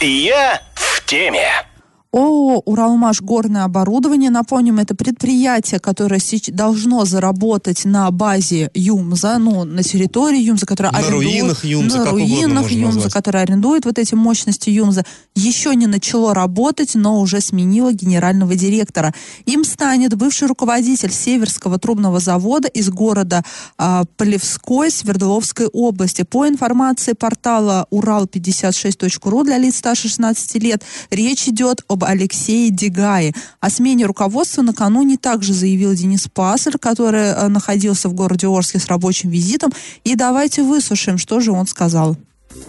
Я 0.00 0.62
в 0.74 1.04
теме. 1.06 1.73
ООО 2.14 2.62
«Уралмаш 2.64 3.22
горное 3.22 3.64
оборудование». 3.64 4.30
Напомним, 4.30 4.78
это 4.78 4.94
предприятие, 4.94 5.80
которое 5.80 6.20
должно 6.48 7.04
заработать 7.04 7.84
на 7.84 8.08
базе 8.12 8.70
ЮМЗа, 8.72 9.38
ну, 9.38 9.64
на 9.64 9.82
территории 9.82 10.40
ЮМЗа, 10.40 10.64
которая 10.64 10.92
на 10.92 10.98
арендует... 10.98 11.24
руинах 11.24 11.64
ЮМЗа, 11.64 11.98
На 11.98 12.10
руинах 12.12 12.70
ЮМЗа, 12.70 13.10
которая 13.10 13.42
арендует 13.42 13.84
вот 13.84 13.98
эти 13.98 14.14
мощности 14.14 14.70
ЮМЗа. 14.70 15.04
Еще 15.34 15.74
не 15.74 15.88
начало 15.88 16.34
работать, 16.34 16.94
но 16.94 17.20
уже 17.20 17.40
сменило 17.40 17.92
генерального 17.92 18.54
директора. 18.54 19.12
Им 19.46 19.64
станет 19.64 20.14
бывший 20.14 20.46
руководитель 20.46 21.10
Северского 21.10 21.80
трубного 21.80 22.20
завода 22.20 22.68
из 22.68 22.90
города 22.90 23.42
а, 23.76 24.04
Полевской 24.16 24.92
Свердловской 24.92 25.66
области. 25.66 26.22
По 26.22 26.46
информации 26.46 27.14
портала 27.14 27.88
урал56.ру 27.90 29.42
для 29.42 29.58
лиц 29.58 29.78
старше 29.78 30.08
16 30.08 30.62
лет, 30.62 30.84
речь 31.10 31.48
идет 31.48 31.82
об 31.88 32.03
Алексее 32.06 32.70
Дегае. 32.70 33.32
О 33.60 33.70
смене 33.70 34.06
руководства 34.06 34.62
накануне 34.62 35.16
также 35.16 35.52
заявил 35.52 35.94
Денис 35.94 36.28
Паслер, 36.32 36.78
который 36.78 37.28
э, 37.28 37.48
находился 37.48 38.08
в 38.08 38.14
городе 38.14 38.46
Орске 38.46 38.78
с 38.78 38.86
рабочим 38.86 39.30
визитом. 39.30 39.72
И 40.04 40.14
давайте 40.14 40.62
выслушаем, 40.62 41.18
что 41.18 41.40
же 41.40 41.52
он 41.52 41.66
сказал. 41.66 42.16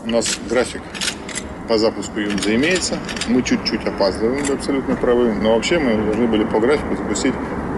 У 0.03 0.09
нас 0.09 0.37
график 0.49 0.81
по 1.67 1.77
запуску 1.77 2.19
ЮМЗа 2.19 2.55
имеется. 2.55 2.99
Мы 3.27 3.41
чуть-чуть 3.41 3.85
опаздываем, 3.85 4.43
вы 4.43 4.53
абсолютно 4.53 4.95
правы. 4.95 5.33
Но 5.33 5.55
вообще 5.55 5.79
мы 5.79 6.03
должны 6.05 6.27
были 6.27 6.43
по 6.43 6.59
графику 6.59 6.95
запустить 6.95 7.33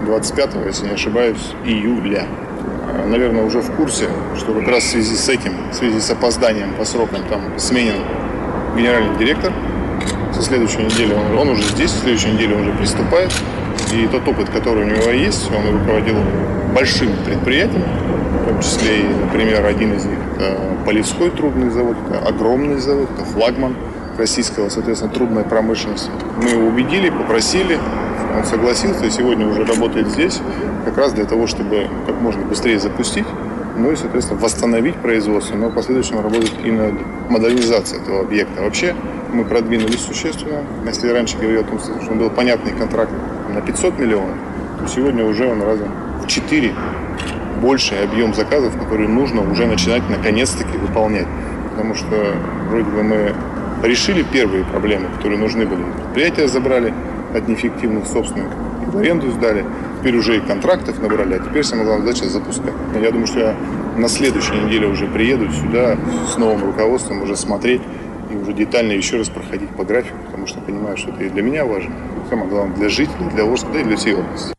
25, 0.05 0.55
если 0.65 0.87
не 0.87 0.93
ошибаюсь, 0.93 1.53
июля. 1.65 2.27
А, 2.27 3.05
Наверное, 3.07 3.43
уже 3.43 3.61
в 3.61 3.75
курсе, 3.75 4.09
что 4.37 4.53
как 4.53 4.67
раз 4.67 4.83
в 4.83 4.89
связи 4.89 5.15
с 5.15 5.29
этим, 5.29 5.71
в 5.71 5.75
связи 5.75 5.99
с 5.99 6.09
опозданием 6.09 6.75
по 6.75 6.85
срокам, 6.85 7.27
там 7.29 7.57
сменен 7.59 8.03
генеральный 8.75 9.17
директор. 9.17 9.53
Со 10.38 10.44
следующей 10.44 10.84
недели 10.84 11.13
он, 11.15 11.36
он 11.36 11.50
уже 11.50 11.63
здесь, 11.63 11.89
со 11.89 12.01
следующей 12.01 12.29
недели 12.29 12.53
он 12.53 12.62
уже 12.62 12.72
приступает. 12.74 13.34
И 13.91 14.06
тот 14.06 14.27
опыт, 14.27 14.50
который 14.51 14.84
у 14.84 14.86
него 14.86 15.10
есть, 15.10 15.50
он 15.51 15.79
руководил 15.79 16.17
большими 16.75 17.15
предприятиями, 17.25 17.88
в 18.44 18.48
том 18.48 18.62
числе, 18.62 19.00
и, 19.00 19.03
например, 19.03 19.65
один 19.65 19.94
из 19.94 20.06
них 20.06 20.20
это 20.36 20.56
Полевской 20.86 21.32
трубный 21.32 21.72
завод, 21.72 21.98
это 22.08 22.20
огромный 22.20 22.77
завод, 22.77 23.10
это 23.15 23.26
флагман 23.26 23.76
российского, 24.19 24.69
соответственно, 24.69 25.12
трубной 25.12 25.43
промышленности. 25.43 26.12
Мы 26.43 26.50
его 26.50 26.67
убедили, 26.67 27.10
попросили, 27.10 27.80
он 28.38 28.43
согласился, 28.45 29.08
и 29.08 29.10
сегодня 29.10 29.47
уже 29.47 29.65
работает 29.65 30.08
здесь, 30.08 30.39
как 30.86 31.00
раз 31.00 31.13
для 31.13 31.26
того, 31.26 31.47
чтобы 31.47 31.88
как 32.06 32.21
можно 32.21 32.45
быстрее 32.45 32.78
запустить, 32.78 33.26
ну 33.77 33.91
и, 33.91 33.95
соответственно, 33.95 34.39
восстановить 34.39 34.95
производство, 34.95 35.55
но 35.55 35.69
в 35.69 35.75
последующем 35.75 36.19
работать 36.19 36.53
и 36.63 36.71
над 36.71 36.93
модернизацией 37.29 38.01
этого 38.01 38.21
объекта. 38.21 38.61
Вообще 38.61 38.95
мы 39.31 39.45
продвинулись 39.45 40.01
существенно. 40.01 40.63
Если 40.85 41.09
раньше 41.09 41.37
говорил 41.37 41.61
о 41.61 41.63
том, 41.63 41.79
что 41.79 42.13
был 42.13 42.29
понятный 42.29 42.71
контракт 42.71 43.11
на 43.53 43.61
500 43.61 43.99
миллионов, 43.99 44.35
то 44.79 44.87
сегодня 44.87 45.25
уже 45.25 45.45
он 45.45 45.61
раза 45.61 45.87
в 46.23 46.27
4 46.27 46.73
больший 47.61 48.03
объем 48.03 48.33
заказов, 48.33 48.77
которые 48.77 49.09
нужно 49.09 49.49
уже 49.49 49.65
начинать 49.65 50.03
наконец-таки 50.09 50.77
выполнять. 50.77 51.27
Потому 51.71 51.95
что 51.95 52.33
вроде 52.69 52.89
бы 52.89 53.03
мы 53.03 53.35
решили 53.83 54.23
первые 54.23 54.63
проблемы, 54.65 55.07
которые 55.17 55.39
нужны 55.39 55.65
были. 55.65 55.83
Предприятия 56.03 56.47
забрали 56.47 56.93
от 57.35 57.47
неэффективных 57.47 58.07
собственников, 58.07 58.57
в 58.91 58.97
аренду 58.97 59.32
сдали. 59.32 59.65
Теперь 60.00 60.17
уже 60.17 60.38
и 60.38 60.39
контрактов 60.39 61.02
набрали, 61.02 61.36
а 61.36 61.39
теперь 61.39 61.63
самая 61.63 61.86
главная 61.86 62.13
задача 62.13 62.30
запускать. 62.30 62.73
Я 62.93 63.12
думаю, 63.12 63.28
что 63.28 63.39
я 63.39 63.56
на 63.97 64.08
следующей 64.08 64.54
неделе 64.54 64.88
уже 64.88 65.08
приеду 65.08 65.52
сюда 65.52 65.97
с 66.32 66.38
новым 66.38 66.63
руководством, 66.63 67.21
уже 67.21 67.36
смотреть 67.36 67.82
и 68.32 68.36
уже 68.36 68.54
детально 68.54 68.93
еще 68.93 69.17
раз 69.17 69.30
проходить 69.30 69.69
по 69.69 69.84
графику, 69.84 70.17
потому 70.26 70.47
что 70.47 70.60
понимаю, 70.60 70.97
что 70.97 71.10
это 71.10 71.23
и 71.23 71.30
для 71.30 71.41
меня 71.41 71.65
важно. 71.65 71.93
Самое 72.30 72.50
главное, 72.50 72.76
для 72.76 72.89
жителей, 72.89 73.30
для 73.34 73.43
Орска, 73.43 73.69
да 73.73 73.80
и 73.80 73.84
для 73.84 73.97
всей 73.97 74.15
области. 74.15 74.54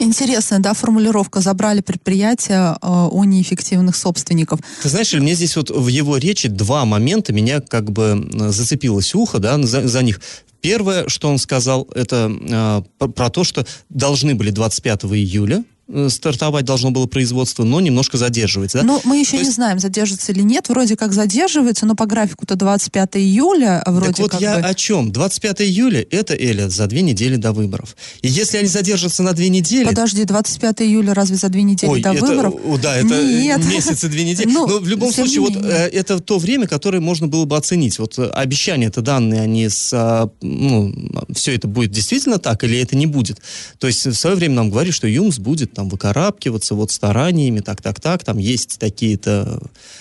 Интересная, 0.00 0.60
да, 0.60 0.74
формулировка. 0.74 1.40
Забрали 1.40 1.80
предприятия 1.80 2.76
э, 2.80 3.08
у 3.10 3.24
неэффективных 3.24 3.96
собственников. 3.96 4.60
Ты 4.80 4.88
знаешь, 4.88 5.12
мне 5.12 5.34
здесь 5.34 5.56
вот 5.56 5.70
в 5.70 5.88
его 5.88 6.16
речи 6.18 6.48
два 6.48 6.84
момента 6.84 7.32
меня 7.32 7.60
как 7.60 7.90
бы 7.90 8.28
зацепилось 8.50 9.14
ухо, 9.16 9.38
да, 9.38 9.60
за, 9.60 9.88
за 9.88 10.02
них. 10.04 10.20
Первое, 10.60 11.08
что 11.08 11.28
он 11.28 11.38
сказал, 11.38 11.88
это 11.94 12.82
э, 13.00 13.08
про 13.08 13.30
то, 13.30 13.44
что 13.44 13.66
должны 13.88 14.34
были 14.34 14.50
25 14.50 15.04
июля 15.04 15.64
стартовать 16.08 16.64
должно 16.64 16.90
было 16.90 17.06
производство, 17.06 17.64
но 17.64 17.80
немножко 17.80 18.18
задерживается. 18.18 18.78
Да? 18.78 18.84
Ну, 18.84 19.00
мы 19.04 19.18
еще 19.18 19.32
То 19.32 19.36
не 19.38 19.42
есть- 19.44 19.54
знаем, 19.54 19.78
задержится 19.78 20.32
или 20.32 20.42
нет. 20.42 20.68
Вроде 20.68 20.96
как 20.96 21.12
задерживается, 21.12 21.86
но 21.86 21.94
по 21.94 22.04
графику-то 22.06 22.56
25 22.56 23.16
июля 23.16 23.82
вроде 23.86 24.08
так 24.12 24.18
вот 24.18 24.30
как 24.32 24.40
я 24.40 24.58
бы. 24.58 24.66
о 24.66 24.74
чем? 24.74 25.10
25 25.12 25.62
июля 25.62 26.06
это, 26.10 26.34
Эля, 26.34 26.68
за 26.68 26.86
две 26.86 27.00
недели 27.02 27.36
до 27.36 27.52
выборов. 27.52 27.96
И 28.20 28.28
если 28.28 28.58
они 28.58 28.68
задержатся 28.68 29.22
на 29.22 29.32
две 29.32 29.48
недели... 29.48 29.84
Подожди, 29.86 30.24
25 30.24 30.82
июля 30.82 31.14
разве 31.14 31.36
за 31.36 31.48
две 31.48 31.62
недели 31.62 31.90
Ой, 31.90 32.02
до 32.02 32.12
это, 32.12 32.26
выборов? 32.26 32.54
да, 32.82 32.96
это 32.96 33.22
Нет. 33.22 33.64
месяц 33.64 34.04
и 34.04 34.08
две 34.08 34.24
недели. 34.24 34.48
Ну, 34.58 34.66
Но 34.66 34.78
в 34.78 34.88
любом 34.88 35.12
случае, 35.12 35.40
вот 35.40 35.56
э, 35.56 35.88
это 35.92 36.18
то 36.20 36.38
время, 36.38 36.66
которое 36.66 37.00
можно 37.00 37.28
было 37.28 37.44
бы 37.44 37.56
оценить. 37.56 37.98
Вот 37.98 38.18
э, 38.18 38.28
обещания 38.28 38.86
это 38.86 39.02
данные, 39.02 39.42
они 39.42 39.68
с, 39.68 39.90
а, 39.92 40.30
ну, 40.40 40.92
все 41.34 41.54
это 41.54 41.68
будет 41.68 41.92
действительно 41.92 42.38
так 42.38 42.64
или 42.64 42.78
это 42.78 42.96
не 42.96 43.06
будет. 43.06 43.38
То 43.78 43.86
есть 43.86 44.04
в 44.06 44.14
свое 44.14 44.36
время 44.36 44.54
нам 44.54 44.70
говорили, 44.70 44.92
что 44.92 45.06
ЮМС 45.06 45.38
будет 45.38 45.77
там 45.78 45.88
выкарабкиваться 45.88 46.74
вот 46.74 46.90
стараниями, 46.90 47.60
так, 47.60 47.80
так, 47.80 48.00
так, 48.00 48.24
там 48.24 48.38
есть 48.38 48.80
такие-то 48.80 49.60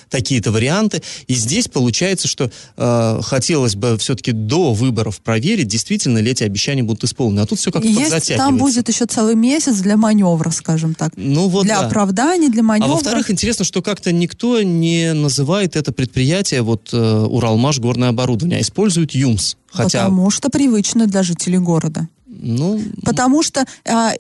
такие-то 0.10 0.52
варианты. 0.52 1.04
И 1.28 1.36
здесь 1.36 1.68
получается, 1.68 2.28
что 2.28 2.50
э, 2.78 3.20
хотелось 3.22 3.76
бы 3.76 3.96
все-таки 4.00 4.32
до 4.32 4.74
выборов 4.74 5.22
проверить, 5.22 5.68
действительно 5.68 6.18
ли 6.18 6.32
эти 6.32 6.44
обещания 6.44 6.82
будут 6.82 7.04
исполнены. 7.04 7.42
А 7.42 7.46
тут 7.46 7.60
все 7.60 7.72
как-то 7.72 7.88
Есть, 7.88 8.02
подзатягивается. 8.06 8.38
там 8.38 8.58
будет 8.58 8.90
еще 8.90 9.06
целый 9.06 9.36
месяц 9.36 9.76
для 9.78 9.98
маневра, 9.98 10.50
скажем 10.50 10.96
так. 10.96 11.14
ну, 11.16 11.48
вот 11.48 11.66
для 11.66 11.82
да. 11.82 11.86
оправданий, 11.86 12.50
для 12.50 12.64
маневра. 12.64 12.90
А 12.90 12.96
во-вторых, 12.96 13.30
интересно, 13.30 13.64
что 13.64 13.84
как-то 13.84 14.12
никто 14.12 14.64
не 14.64 15.14
называет 15.14 15.76
это 15.76 15.92
предприятие 15.92 16.64
вот 16.64 16.90
э, 16.92 16.98
Уралмаш 16.98 17.78
горное 17.78 18.10
оборудование, 18.10 18.58
а 18.58 18.62
использует 18.62 19.14
ЮМС. 19.14 19.58
Хотя, 19.68 20.06
Потому 20.06 20.32
что 20.32 20.50
привычно 20.50 21.06
для 21.06 21.22
жителей 21.22 21.60
города. 21.60 22.08
Ну... 22.40 22.82
Потому 23.04 23.44
что, 23.44 23.66
а, 23.86 24.14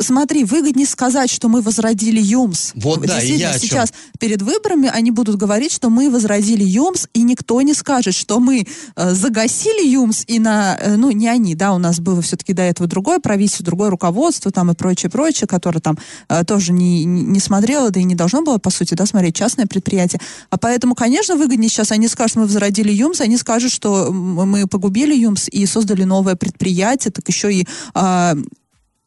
смотри, 0.00 0.44
выгоднее 0.44 0.86
сказать, 0.86 1.30
что 1.30 1.48
мы 1.48 1.60
возродили 1.60 2.20
ЮМС. 2.20 2.72
Вот 2.74 3.06
да, 3.06 3.20
и 3.20 3.32
я 3.32 3.58
сейчас 3.58 3.92
перед 4.18 4.42
выборами 4.42 4.90
они 4.92 5.10
будут 5.10 5.36
говорить, 5.36 5.72
что 5.72 5.90
мы 5.90 6.10
возродили 6.10 6.64
ЮМС, 6.64 7.06
и 7.14 7.22
никто 7.22 7.60
не 7.62 7.74
скажет, 7.74 8.14
что 8.14 8.40
мы 8.40 8.66
э, 8.96 9.14
загасили 9.14 9.86
ЮМС, 9.86 10.24
и 10.26 10.38
на, 10.38 10.78
э, 10.80 10.96
ну, 10.96 11.10
не 11.10 11.28
они, 11.28 11.54
да, 11.54 11.72
у 11.72 11.78
нас 11.78 12.00
было 12.00 12.22
все-таки 12.22 12.52
до 12.52 12.62
этого 12.62 12.88
другое 12.88 13.18
правительство, 13.18 13.64
другое 13.64 13.90
руководство 13.90 14.50
там 14.50 14.70
и 14.70 14.74
прочее, 14.74 15.10
прочее, 15.10 15.46
которое 15.46 15.80
там 15.80 15.98
э, 16.28 16.44
тоже 16.44 16.72
не, 16.72 17.04
не 17.04 17.40
смотрело, 17.40 17.90
да 17.90 18.00
и 18.00 18.04
не 18.04 18.14
должно 18.14 18.42
было, 18.42 18.58
по 18.58 18.70
сути, 18.70 18.94
да, 18.94 19.06
смотреть 19.06 19.36
частное 19.36 19.66
предприятие. 19.66 20.20
А 20.50 20.58
поэтому, 20.58 20.94
конечно, 20.94 21.36
выгоднее 21.36 21.68
сейчас 21.68 21.92
они 21.92 22.08
скажут, 22.08 22.36
мы 22.36 22.42
возродили 22.44 22.92
ЮМС, 22.92 23.20
они 23.20 23.36
скажут, 23.36 23.72
что 23.72 24.12
мы 24.12 24.66
погубили 24.66 25.14
ЮМС 25.14 25.48
и 25.48 25.66
создали 25.66 26.04
новое 26.04 26.36
предприятие, 26.36 27.12
так 27.12 27.28
еще 27.28 27.41
и 27.48 27.66
э, 27.94 28.34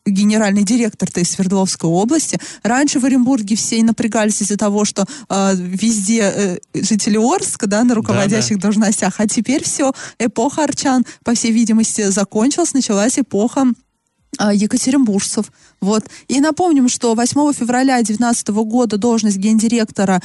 генеральный 0.06 0.64
директор-то 0.64 1.20
из 1.20 1.32
Свердловской 1.32 1.90
области. 1.90 2.40
Раньше 2.64 3.00
в 3.00 3.06
Оренбурге 3.06 3.56
все 3.56 3.84
напрягались 3.84 4.42
из-за 4.42 4.58
того, 4.58 4.86
что 4.86 5.06
э, 5.30 5.56
везде 5.56 6.22
э, 6.22 6.58
жители 6.74 7.18
Орска, 7.18 7.68
да, 7.68 7.84
на 7.84 7.96
руководящих 7.96 8.58
да, 8.58 8.62
да. 8.62 8.62
должностях, 8.62 9.16
а 9.20 9.28
теперь 9.28 9.64
все, 9.64 9.94
эпоха 10.20 10.64
арчан, 10.64 11.06
по 11.24 11.34
всей 11.34 11.52
видимости, 11.52 12.10
закончилась, 12.10 12.74
началась 12.74 13.18
эпоха 13.18 13.66
екатеринбуржцев. 14.38 15.50
Вот. 15.80 16.04
И 16.28 16.42
напомним, 16.42 16.90
что 16.90 17.16
8 17.16 17.54
февраля 17.54 17.96
2019 17.96 18.50
года 18.50 18.98
должность 18.98 19.38
гендиректора 19.38 20.22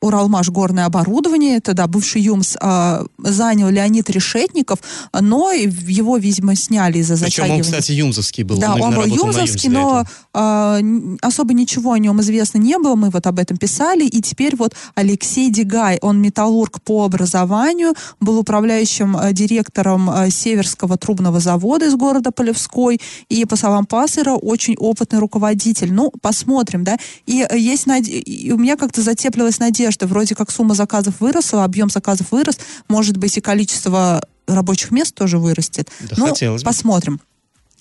Уралмаш 0.00 0.48
горное 0.50 0.86
оборудование, 0.86 1.60
тогда 1.60 1.86
бывший 1.86 2.22
ЮМС 2.22 2.56
э, 2.60 3.04
занял 3.18 3.68
Леонид 3.68 4.08
Решетников, 4.10 4.78
но 5.12 5.50
его, 5.52 6.16
видимо, 6.16 6.54
сняли 6.54 6.98
из-за 6.98 7.16
затягивания. 7.16 7.62
Причем 7.62 7.74
он, 7.74 7.80
кстати, 7.80 7.92
юмзовский 7.92 8.44
был. 8.44 8.58
Да, 8.58 8.74
он, 8.74 8.82
он 8.82 8.94
был 8.94 9.04
юмзовский, 9.04 9.68
но 9.68 10.04
э, 10.32 10.82
особо 11.20 11.52
ничего 11.52 11.92
о 11.92 11.98
нем 11.98 12.20
известно 12.20 12.58
не 12.58 12.78
было, 12.78 12.94
мы 12.94 13.10
вот 13.10 13.26
об 13.26 13.38
этом 13.38 13.56
писали, 13.56 14.04
и 14.04 14.20
теперь 14.20 14.54
вот 14.56 14.74
Алексей 14.94 15.50
Дегай, 15.50 15.98
он 16.00 16.20
металлург 16.22 16.80
по 16.82 17.04
образованию, 17.04 17.94
был 18.20 18.38
управляющим 18.38 19.16
э, 19.16 19.32
директором 19.32 20.08
э, 20.10 20.30
Северского 20.30 20.96
трубного 20.96 21.40
завода 21.40 21.86
из 21.86 21.96
города 21.96 22.30
Полевской, 22.30 23.00
и, 23.28 23.44
по 23.44 23.56
словам 23.56 23.84
Пассера, 23.84 24.34
очень 24.34 24.76
опытный 24.76 25.18
руководитель. 25.18 25.92
Ну, 25.92 26.12
посмотрим, 26.22 26.84
да, 26.84 26.98
и 27.26 27.44
э, 27.48 27.58
есть 27.58 27.86
над... 27.86 28.06
и 28.06 28.52
у 28.52 28.58
меня 28.58 28.76
как-то 28.76 29.02
затеплилась 29.02 29.58
надежда, 29.58 29.87
надежда. 29.88 30.06
Вроде 30.06 30.34
как 30.34 30.50
сумма 30.50 30.74
заказов 30.74 31.14
выросла, 31.20 31.64
объем 31.64 31.90
заказов 31.90 32.32
вырос. 32.32 32.58
Может 32.88 33.16
быть, 33.16 33.36
и 33.36 33.40
количество 33.40 34.22
рабочих 34.46 34.90
мест 34.90 35.14
тоже 35.14 35.38
вырастет. 35.38 35.88
Да, 36.00 36.16
Но 36.18 36.26
хотелось 36.28 36.62
бы. 36.62 36.66
посмотрим. 36.66 37.20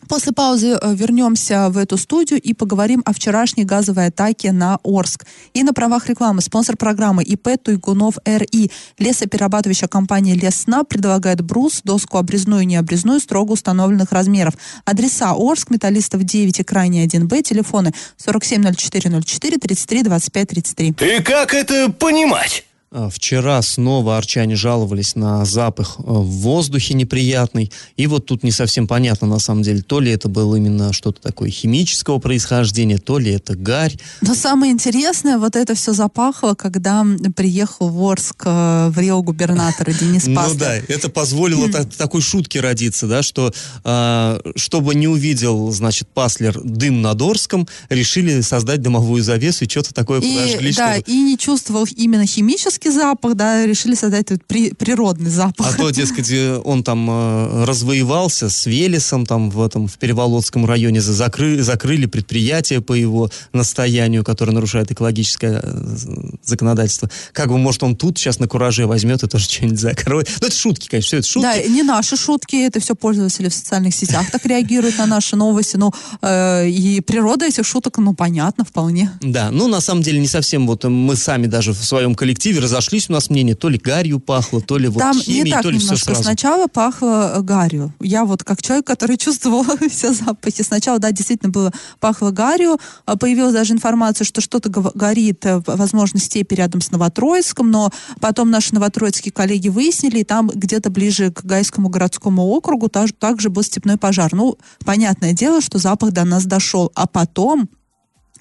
После 0.08 0.32
паузы 0.32 0.78
э, 0.80 0.96
вернемся 0.96 1.70
в 1.70 1.78
эту 1.78 1.98
студию 1.98 2.40
и 2.40 2.54
поговорим 2.54 3.02
о 3.06 3.14
вчерашней 3.14 3.66
газовой 3.66 4.08
атаке 4.08 4.52
на 4.52 4.80
Орск. 4.84 5.26
И 5.54 5.64
на 5.64 5.74
правах 5.74 6.08
рекламы 6.08 6.42
спонсор 6.42 6.78
программы 6.78 7.24
ИП 7.24 7.62
Туйгунов 7.62 8.18
РИ. 8.24 8.72
Лесоперерабатывающая 9.00 9.88
компания 9.88 10.36
Лесна 10.36 10.84
предлагает 10.84 11.42
брус, 11.42 11.82
доску 11.84 12.20
обрезную 12.20 12.62
и 12.62 12.66
необрезную 12.66 13.20
строго 13.20 13.54
установленных 13.54 14.12
размеров. 14.12 14.54
Адреса 14.86 15.34
Орск, 15.34 15.72
Металлистов 15.72 16.24
9 16.24 16.60
и 16.60 16.64
крайний 16.64 17.06
1Б, 17.06 17.42
телефоны 17.42 17.92
470404 18.18 19.58
33 19.58 20.04
25 20.04 20.48
33. 20.48 20.88
И 20.90 21.24
как 21.24 21.54
это 21.54 21.92
понимать? 21.92 22.67
А, 22.90 23.10
вчера 23.10 23.62
снова 23.62 24.18
арчане 24.18 24.56
жаловались 24.56 25.16
на 25.16 25.44
запах 25.44 25.98
э, 26.00 26.04
в 26.06 26.24
воздухе 26.24 26.94
неприятный. 26.94 27.70
И 27.98 28.08
вот 28.08 28.26
тут 28.26 28.44
не 28.44 28.52
совсем 28.52 28.88
понятно, 28.88 29.28
на 29.28 29.40
самом 29.40 29.62
деле, 29.62 29.82
то 29.82 30.00
ли 30.00 30.10
это 30.10 30.30
было 30.30 30.56
именно 30.56 30.94
что-то 30.94 31.22
такое 31.22 31.50
химического 31.50 32.20
происхождения, 32.20 32.98
то 32.98 33.20
ли 33.20 33.32
это 33.32 33.58
гарь. 33.58 33.98
Но 34.22 34.36
самое 34.36 34.72
интересное, 34.72 35.38
вот 35.38 35.58
это 35.58 35.76
все 35.76 35.92
запахло, 35.92 36.54
когда 36.54 37.06
приехал 37.36 37.90
в 37.90 38.02
Орск 38.02 38.44
э, 38.46 38.90
в 38.90 38.98
Рио 38.98 39.22
губернатор 39.22 39.94
Денис 39.94 40.24
Паслер. 40.24 40.38
Ну 40.48 40.56
да, 40.58 40.76
это 40.78 41.10
позволило 41.10 41.70
такой 41.98 42.22
шутке 42.22 42.62
родиться, 42.62 43.06
да, 43.06 43.22
что 43.22 43.54
а, 43.84 44.40
чтобы 44.56 44.96
не 44.96 45.10
увидел, 45.10 45.72
значит, 45.72 46.08
Паслер 46.08 46.58
дым 46.64 47.02
над 47.02 47.22
Орском, 47.22 47.68
решили 47.90 48.40
создать 48.42 48.82
дымовую 48.82 49.22
завесу 49.24 49.66
и 49.66 49.70
что-то 49.70 49.94
такое 49.94 50.22
подожгли. 50.22 50.72
Да, 50.74 50.96
и 50.96 51.18
не 51.18 51.38
чувствовал 51.38 51.86
именно 51.96 52.26
химически 52.26 52.77
химический 52.78 52.92
запах, 52.92 53.36
да, 53.36 53.66
решили 53.66 53.96
создать 53.96 54.32
этот 54.32 54.46
при, 54.46 54.72
природный 54.72 55.30
запах. 55.30 55.74
А 55.74 55.78
то, 55.78 55.90
дескать, 55.92 56.32
он 56.64 56.84
там 56.84 57.08
э, 57.10 57.66
развоевался 57.66 58.50
с 58.50 58.66
Велесом, 58.66 59.26
там 59.26 59.50
в 59.50 59.62
этом, 59.62 59.88
в 59.88 59.98
Переволодском 59.98 60.66
районе, 60.66 61.02
закры, 61.02 61.62
закрыли 61.62 62.06
предприятие 62.06 62.82
по 62.82 62.94
его 62.94 63.30
настоянию, 63.54 64.24
которое 64.24 64.52
нарушает 64.52 64.92
экологическое 64.92 65.62
э, 65.64 65.96
законодательство. 66.44 67.10
Как 67.34 67.50
бы, 67.50 67.58
может, 67.58 67.84
он 67.84 67.96
тут 67.96 68.18
сейчас 68.18 68.40
на 68.40 68.48
кураже 68.48 68.86
возьмет 68.86 69.24
и 69.24 69.28
тоже 69.28 69.46
что-нибудь 69.50 69.80
закроет. 69.80 70.30
Ну, 70.42 70.48
это 70.48 70.56
шутки, 70.56 70.88
конечно, 70.90 71.08
все 71.08 71.18
это 71.18 71.28
шутки. 71.28 71.46
Да, 71.46 71.62
не 71.68 71.84
наши 71.84 72.18
шутки, 72.18 72.56
это 72.56 72.80
все 72.80 72.96
пользователи 72.96 73.50
в 73.50 73.54
социальных 73.54 73.94
сетях 73.94 74.30
так 74.32 74.46
реагируют 74.46 74.98
на 74.98 75.06
наши 75.06 75.36
новости, 75.36 75.78
ну, 75.78 75.92
э, 76.22 76.70
и 76.70 77.02
природа 77.02 77.46
этих 77.46 77.66
шуток, 77.66 77.98
ну, 77.98 78.14
понятно, 78.14 78.64
вполне. 78.66 79.12
Да, 79.22 79.52
ну, 79.52 79.68
на 79.68 79.82
самом 79.82 80.04
деле, 80.04 80.20
не 80.20 80.28
совсем 80.28 80.68
вот 80.68 80.84
мы 80.84 81.16
сами 81.16 81.48
даже 81.48 81.74
в 81.74 81.84
своем 81.84 82.16
коллективе 82.16 82.60
разошлись 82.68 83.10
у 83.10 83.14
нас 83.14 83.30
мнения, 83.30 83.56
то 83.56 83.70
ли 83.70 83.78
гарью 83.78 84.20
пахло, 84.20 84.62
то 84.62 84.78
ли 84.78 84.88
вот 84.88 85.00
Там 85.00 85.20
химией, 85.20 85.44
не 85.46 85.52
так 85.52 85.64
то 85.64 85.70
ли 85.70 85.78
немножко. 85.78 85.96
все 85.96 86.06
сразу. 86.06 86.24
Сначала 86.24 86.68
пахло 86.68 87.34
э, 87.36 87.42
гарью. 87.42 87.94
Я 88.00 88.26
вот 88.26 88.44
как 88.44 88.62
человек, 88.62 88.86
который 88.86 89.18
чувствовал 89.28 89.66
все 89.90 90.14
запахи. 90.14 90.62
Сначала, 90.62 91.00
да, 91.00 91.12
действительно 91.12 91.52
было 91.52 91.72
пахло 92.00 92.32
гарью. 92.32 92.78
А 93.06 93.18
появилась 93.18 93.54
даже 93.54 93.74
информация, 93.74 94.26
что 94.26 94.42
что-то 94.42 94.70
горит, 94.70 95.46
э, 95.46 95.62
возможно, 95.66 96.20
степи 96.20 96.56
рядом 96.56 96.82
с 96.82 96.92
Новотроицком, 96.92 97.72
но 97.72 97.90
потом 98.20 98.52
наши 98.52 98.74
новотроицкие 98.74 99.32
коллеги 99.32 99.70
выяснили, 99.70 100.20
и 100.20 100.24
там 100.24 100.50
где-то 100.54 100.90
ближе 100.90 101.32
к 101.32 101.44
Гайскому 101.44 101.90
городскому 101.90 102.44
округу 102.44 102.90
также 102.90 103.50
был 103.50 103.64
степной 103.64 103.98
пожар. 103.98 104.34
Ну, 104.34 104.58
понятное 104.86 105.34
дело, 105.34 105.62
что 105.62 105.78
запах 105.78 106.12
до 106.12 106.26
нас 106.26 106.46
дошел. 106.46 106.92
А 106.96 107.08
потом 107.08 107.70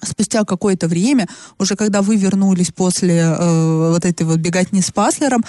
спустя 0.03 0.43
какое-то 0.43 0.87
время, 0.87 1.27
уже 1.59 1.75
когда 1.75 2.01
вы 2.01 2.15
вернулись 2.15 2.71
после 2.71 3.17
э, 3.17 3.89
вот 3.91 4.05
этой 4.05 4.25
вот 4.25 4.39
беготни 4.39 4.81
с 4.81 4.91
Паслером, 4.91 5.43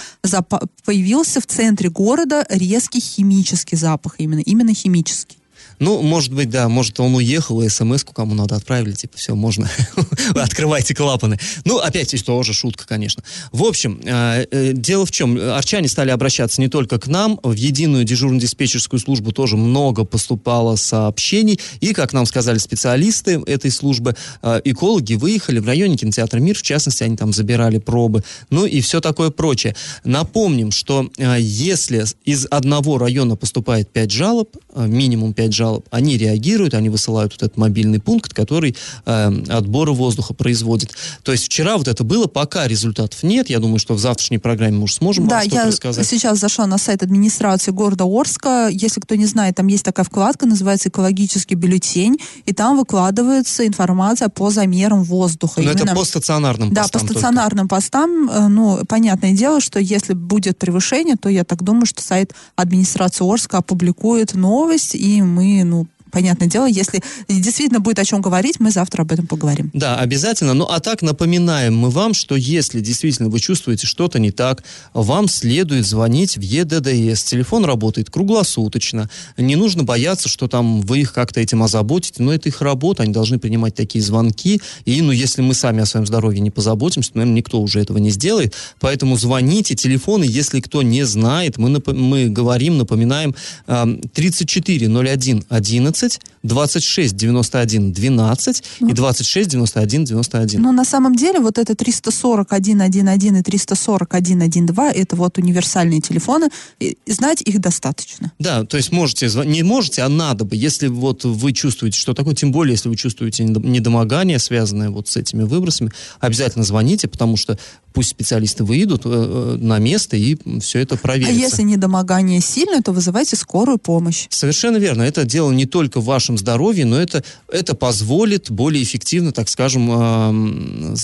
появился 0.85 1.41
в 1.41 1.47
центре 1.47 1.89
города 1.89 2.45
резкий 2.49 2.99
химический 2.99 3.77
запах 3.77 4.15
именно, 4.17 4.41
именно 4.41 4.73
химический. 4.73 5.38
Ну, 5.79 6.01
может 6.01 6.33
быть, 6.33 6.49
да, 6.49 6.67
может, 6.67 6.99
он 6.99 7.15
уехал, 7.15 7.61
и 7.61 7.69
смс-ку 7.69 8.13
кому 8.13 8.35
надо 8.35 8.55
отправили, 8.55 8.93
типа, 8.93 9.17
все, 9.17 9.33
можно, 9.33 9.69
открывайте 10.35 10.93
клапаны. 10.93 11.39
Ну, 11.63 11.77
опять 11.77 12.11
есть 12.11 12.25
тоже 12.25 12.53
шутка, 12.53 12.85
конечно. 12.85 13.23
В 13.53 13.63
общем, 13.63 14.01
э, 14.03 14.45
э, 14.51 14.73
дело 14.73 15.05
в 15.05 15.11
чем, 15.11 15.39
арчане 15.39 15.87
стали 15.87 16.09
обращаться 16.09 16.59
не 16.59 16.67
только 16.67 16.99
к 16.99 17.07
нам, 17.07 17.39
в 17.43 17.53
единую 17.53 18.03
дежурно-диспетчерскую 18.03 18.99
службу 18.99 19.31
тоже 19.31 19.55
много 19.55 20.03
поступало 20.03 20.75
сообщений, 20.75 21.59
и, 21.79 21.93
как 21.93 22.11
нам 22.11 22.25
сказали 22.25 22.57
специалисты 22.57 23.41
этой 23.45 23.71
службы, 23.71 24.15
э, 24.41 24.61
экологи 24.65 25.13
выехали 25.13 25.59
в 25.59 25.65
районе 25.65 25.95
кинотеатра 25.95 26.39
«Мир», 26.39 26.57
в 26.57 26.61
частности, 26.61 27.03
они 27.03 27.15
там 27.15 27.31
забирали 27.31 27.77
пробы, 27.77 28.23
ну 28.49 28.65
и 28.65 28.81
все 28.81 28.99
такое 28.99 29.29
прочее. 29.29 29.75
Напомним, 30.03 30.71
что 30.71 31.09
если 31.17 32.05
из 32.25 32.45
одного 32.49 32.97
района 32.97 33.35
поступает 33.35 33.89
5 33.91 34.11
жалоб, 34.11 34.57
минимум 34.75 35.33
5 35.33 35.53
жалоб, 35.53 35.68
жалоб, 35.69 35.85
они 35.91 36.17
реагируют, 36.17 36.73
они 36.73 36.89
высылают 36.89 37.33
вот 37.33 37.43
этот 37.43 37.57
мобильный 37.57 37.99
пункт, 37.99 38.33
который 38.33 38.75
э, 39.05 39.43
отборы 39.49 39.93
воздуха 39.93 40.33
производит. 40.33 40.93
То 41.23 41.31
есть 41.31 41.45
вчера 41.45 41.77
вот 41.77 41.87
это 41.87 42.03
было, 42.03 42.27
пока 42.27 42.67
результатов 42.67 43.23
нет. 43.23 43.49
Я 43.49 43.59
думаю, 43.59 43.79
что 43.79 43.93
в 43.93 43.99
завтрашней 43.99 44.39
программе 44.39 44.77
мы 44.77 44.83
уже 44.83 44.95
сможем 44.95 45.27
да, 45.27 45.41
что-то 45.41 45.67
рассказать. 45.67 46.11
я 46.11 46.17
сейчас 46.17 46.39
зашла 46.39 46.65
на 46.65 46.77
сайт 46.77 47.03
администрации 47.03 47.71
города 47.71 48.05
Орска. 48.05 48.69
Если 48.71 48.99
кто 48.99 49.15
не 49.15 49.25
знает, 49.25 49.55
там 49.55 49.67
есть 49.67 49.85
такая 49.85 50.05
вкладка, 50.05 50.45
называется 50.45 50.89
«Экологический 50.89 51.55
бюллетень», 51.55 52.17
и 52.45 52.53
там 52.53 52.77
выкладывается 52.77 53.65
информация 53.67 54.29
по 54.29 54.49
замерам 54.49 55.03
воздуха. 55.03 55.61
Но 55.61 55.71
Именно... 55.71 55.83
это 55.83 55.95
по 55.95 56.03
стационарным 56.03 56.73
да, 56.73 56.83
постам. 56.83 57.01
Да, 57.01 57.07
по 57.07 57.13
стационарным 57.13 57.67
только. 57.67 57.75
постам. 57.75 58.29
Э, 58.29 58.47
ну, 58.47 58.85
понятное 58.87 59.33
дело, 59.33 59.61
что 59.61 59.79
если 59.79 60.13
будет 60.13 60.57
превышение, 60.57 61.15
то 61.15 61.29
я 61.29 61.43
так 61.43 61.63
думаю, 61.63 61.85
что 61.85 62.01
сайт 62.01 62.33
администрации 62.55 63.29
Орска 63.29 63.57
опубликует 63.59 64.33
новость, 64.33 64.95
и 64.95 65.21
мы 65.21 65.58
ну, 65.63 65.87
понятное 66.11 66.47
дело, 66.47 66.65
если 66.65 67.01
действительно 67.27 67.79
будет 67.79 67.99
о 67.99 68.05
чем 68.05 68.21
говорить, 68.21 68.59
мы 68.59 68.71
завтра 68.71 69.03
об 69.03 69.11
этом 69.11 69.27
поговорим. 69.27 69.69
Да, 69.73 69.97
обязательно. 69.97 70.53
Ну, 70.53 70.65
а 70.65 70.79
так 70.79 71.01
напоминаем 71.01 71.75
мы 71.75 71.89
вам, 71.89 72.13
что 72.13 72.35
если 72.35 72.79
действительно 72.79 73.29
вы 73.29 73.39
чувствуете 73.39 73.87
что-то 73.87 74.19
не 74.19 74.31
так, 74.31 74.63
вам 74.93 75.27
следует 75.27 75.85
звонить 75.85 76.37
в 76.37 76.41
ЕДДС. 76.41 77.23
Телефон 77.23 77.65
работает 77.65 78.09
круглосуточно. 78.09 79.09
Не 79.37 79.55
нужно 79.55 79.83
бояться, 79.83 80.29
что 80.29 80.47
там 80.47 80.81
вы 80.81 80.99
их 80.99 81.13
как-то 81.13 81.39
этим 81.39 81.63
озаботите, 81.63 82.23
но 82.23 82.33
это 82.33 82.49
их 82.49 82.61
работа, 82.61 83.03
они 83.03 83.13
должны 83.13 83.39
принимать 83.39 83.75
такие 83.75 84.03
звонки. 84.03 84.61
И, 84.85 85.01
ну, 85.01 85.11
если 85.11 85.41
мы 85.41 85.53
сами 85.53 85.81
о 85.81 85.85
своем 85.85 86.05
здоровье 86.05 86.39
не 86.39 86.51
позаботимся, 86.51 87.11
то, 87.11 87.19
наверное, 87.19 87.37
никто 87.37 87.61
уже 87.61 87.79
этого 87.79 87.97
не 87.97 88.09
сделает. 88.09 88.53
Поэтому 88.79 89.17
звоните, 89.17 89.75
телефоны, 89.75 90.25
если 90.27 90.59
кто 90.59 90.81
не 90.81 91.03
знает, 91.05 91.57
мы, 91.57 91.81
мы 91.93 92.29
говорим, 92.29 92.77
напоминаем, 92.77 93.35
34 93.65 94.87
01 94.87 95.45
11, 95.49 95.98
26 96.43 97.15
91 97.15 97.93
12 97.93 98.63
ну, 98.79 98.89
и 98.89 98.93
26 98.93 99.49
91 99.49 100.05
91. 100.05 100.61
Ну, 100.61 100.71
на 100.71 100.85
самом 100.85 101.15
деле, 101.15 101.39
вот 101.39 101.57
это 101.57 101.75
340 101.75 102.47
111 102.47 103.39
и 103.39 103.41
340 103.43 104.07
112, 104.09 104.95
это 104.95 105.15
вот 105.15 105.37
универсальные 105.37 106.01
телефоны, 106.01 106.49
и 106.79 106.97
знать 107.07 107.41
их 107.41 107.59
достаточно. 107.59 108.31
Да, 108.39 108.63
то 108.63 108.77
есть 108.77 108.91
можете, 108.91 109.29
не 109.45 109.63
можете, 109.63 110.01
а 110.01 110.09
надо 110.09 110.45
бы, 110.45 110.55
если 110.55 110.87
вот 110.87 111.23
вы 111.23 111.53
чувствуете, 111.53 111.99
что 111.99 112.13
такое, 112.13 112.35
тем 112.35 112.51
более, 112.51 112.73
если 112.73 112.89
вы 112.89 112.95
чувствуете 112.95 113.43
недомогание, 113.43 114.39
связанное 114.39 114.89
вот 114.89 115.07
с 115.07 115.17
этими 115.17 115.43
выбросами, 115.43 115.91
обязательно 116.19 116.63
звоните, 116.63 117.07
потому 117.07 117.37
что 117.37 117.57
пусть 117.99 118.11
специалисты 118.11 118.63
выйдут 118.63 119.01
э, 119.03 119.09
э, 119.09 119.57
на 119.59 119.77
место 119.77 120.15
и 120.15 120.37
все 120.61 120.79
это 120.79 120.95
проверят. 120.95 121.31
А 121.31 121.33
если 121.33 121.63
недомогание 121.63 122.39
сильное, 122.39 122.81
то 122.81 122.93
вызывайте 122.93 123.35
скорую 123.35 123.77
помощь. 123.77 124.27
Совершенно 124.29 124.77
верно. 124.77 125.03
Это 125.03 125.25
дело 125.25 125.51
не 125.51 125.65
только 125.65 125.99
в 125.99 126.05
вашем 126.05 126.37
здоровье, 126.37 126.85
но 126.85 126.97
это, 126.97 127.25
это 127.51 127.75
позволит 127.75 128.49
более 128.51 128.81
эффективно, 128.83 129.33
так 129.33 129.49
скажем, 129.49 129.91
э, 129.91 130.95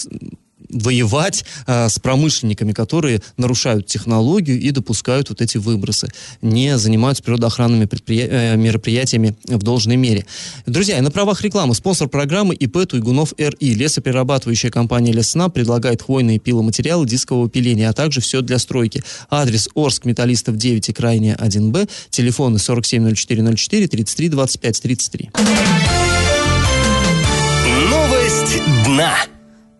воевать 0.69 1.45
э, 1.67 1.89
с 1.89 1.99
промышленниками, 1.99 2.71
которые 2.71 3.21
нарушают 3.37 3.87
технологию 3.87 4.59
и 4.59 4.71
допускают 4.71 5.29
вот 5.29 5.41
эти 5.41 5.57
выбросы, 5.57 6.09
не 6.41 6.77
занимаются 6.77 7.23
природоохранными 7.23 7.87
э, 8.07 8.55
мероприятиями 8.55 9.35
в 9.47 9.59
должной 9.59 9.95
мере. 9.95 10.25
Друзья, 10.65 11.01
на 11.01 11.11
правах 11.11 11.41
рекламы 11.41 11.75
спонсор 11.75 12.07
программы 12.07 12.55
ИП 12.55 12.87
Туйгунов 12.87 13.33
РИ. 13.37 13.73
Лесоперерабатывающая 13.75 14.71
компания 14.71 15.11
Лесна 15.11 15.49
предлагает 15.49 16.01
хвойные 16.01 16.39
пиломатериалы 16.39 17.05
дискового 17.05 17.49
пиления, 17.49 17.89
а 17.89 17.93
также 17.93 18.21
все 18.21 18.41
для 18.41 18.59
стройки. 18.59 19.03
Адрес 19.29 19.69
Орск, 19.75 20.05
Металлистов 20.05 20.57
9 20.57 20.89
и 20.89 20.93
Крайняя 20.93 21.35
1Б. 21.35 21.89
Телефоны 22.09 22.57
470404 22.57 23.87
33 23.87 24.29
25 24.29 24.81
33. 24.81 25.29
Новость 27.89 28.61
дна. 28.85 29.15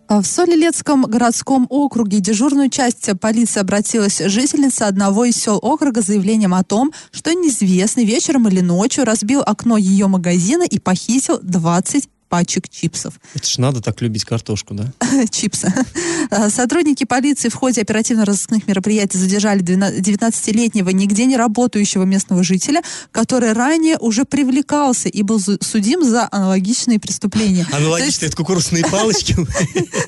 А 0.08 0.22
в 0.22 0.26
Солилецком 0.26 1.02
городском 1.02 1.66
округе 1.68 2.20
дежурную 2.20 2.70
часть 2.70 3.10
полиции 3.20 3.58
обратилась 3.58 4.18
жительница 4.18 4.86
одного 4.86 5.24
из 5.24 5.36
сел 5.36 5.58
округа 5.60 6.00
с 6.00 6.06
заявлением 6.06 6.54
о 6.54 6.62
том, 6.62 6.92
что 7.10 7.32
неизвестный 7.32 8.04
вечером 8.04 8.46
или 8.46 8.60
ночью 8.60 9.04
разбил 9.04 9.40
окно 9.40 9.76
ее 9.76 10.06
магазина 10.06 10.62
и 10.62 10.78
похитил 10.78 11.40
20 11.42 12.08
пачек 12.28 12.68
чипсов. 12.68 13.14
Это 13.34 13.48
ж 13.48 13.58
надо 13.58 13.80
так 13.80 14.00
любить 14.02 14.24
картошку, 14.24 14.74
да? 14.74 14.92
Чипсы. 15.30 15.72
А, 16.30 16.50
сотрудники 16.50 17.04
полиции 17.04 17.48
в 17.48 17.54
ходе 17.54 17.82
оперативно-розыскных 17.82 18.66
мероприятий 18.66 19.18
задержали 19.18 19.62
19-летнего 19.62 20.90
нигде 20.90 21.26
не 21.26 21.36
работающего 21.36 22.04
местного 22.04 22.42
жителя, 22.42 22.82
который 23.12 23.52
ранее 23.52 23.96
уже 23.98 24.24
привлекался 24.24 25.08
и 25.08 25.22
был 25.22 25.40
судим 25.60 26.04
за 26.04 26.28
аналогичные 26.30 26.98
преступления. 26.98 27.66
Аналогичные, 27.72 28.28
это 28.28 28.36
кукурузные 28.36 28.84
палочки? 28.84 29.36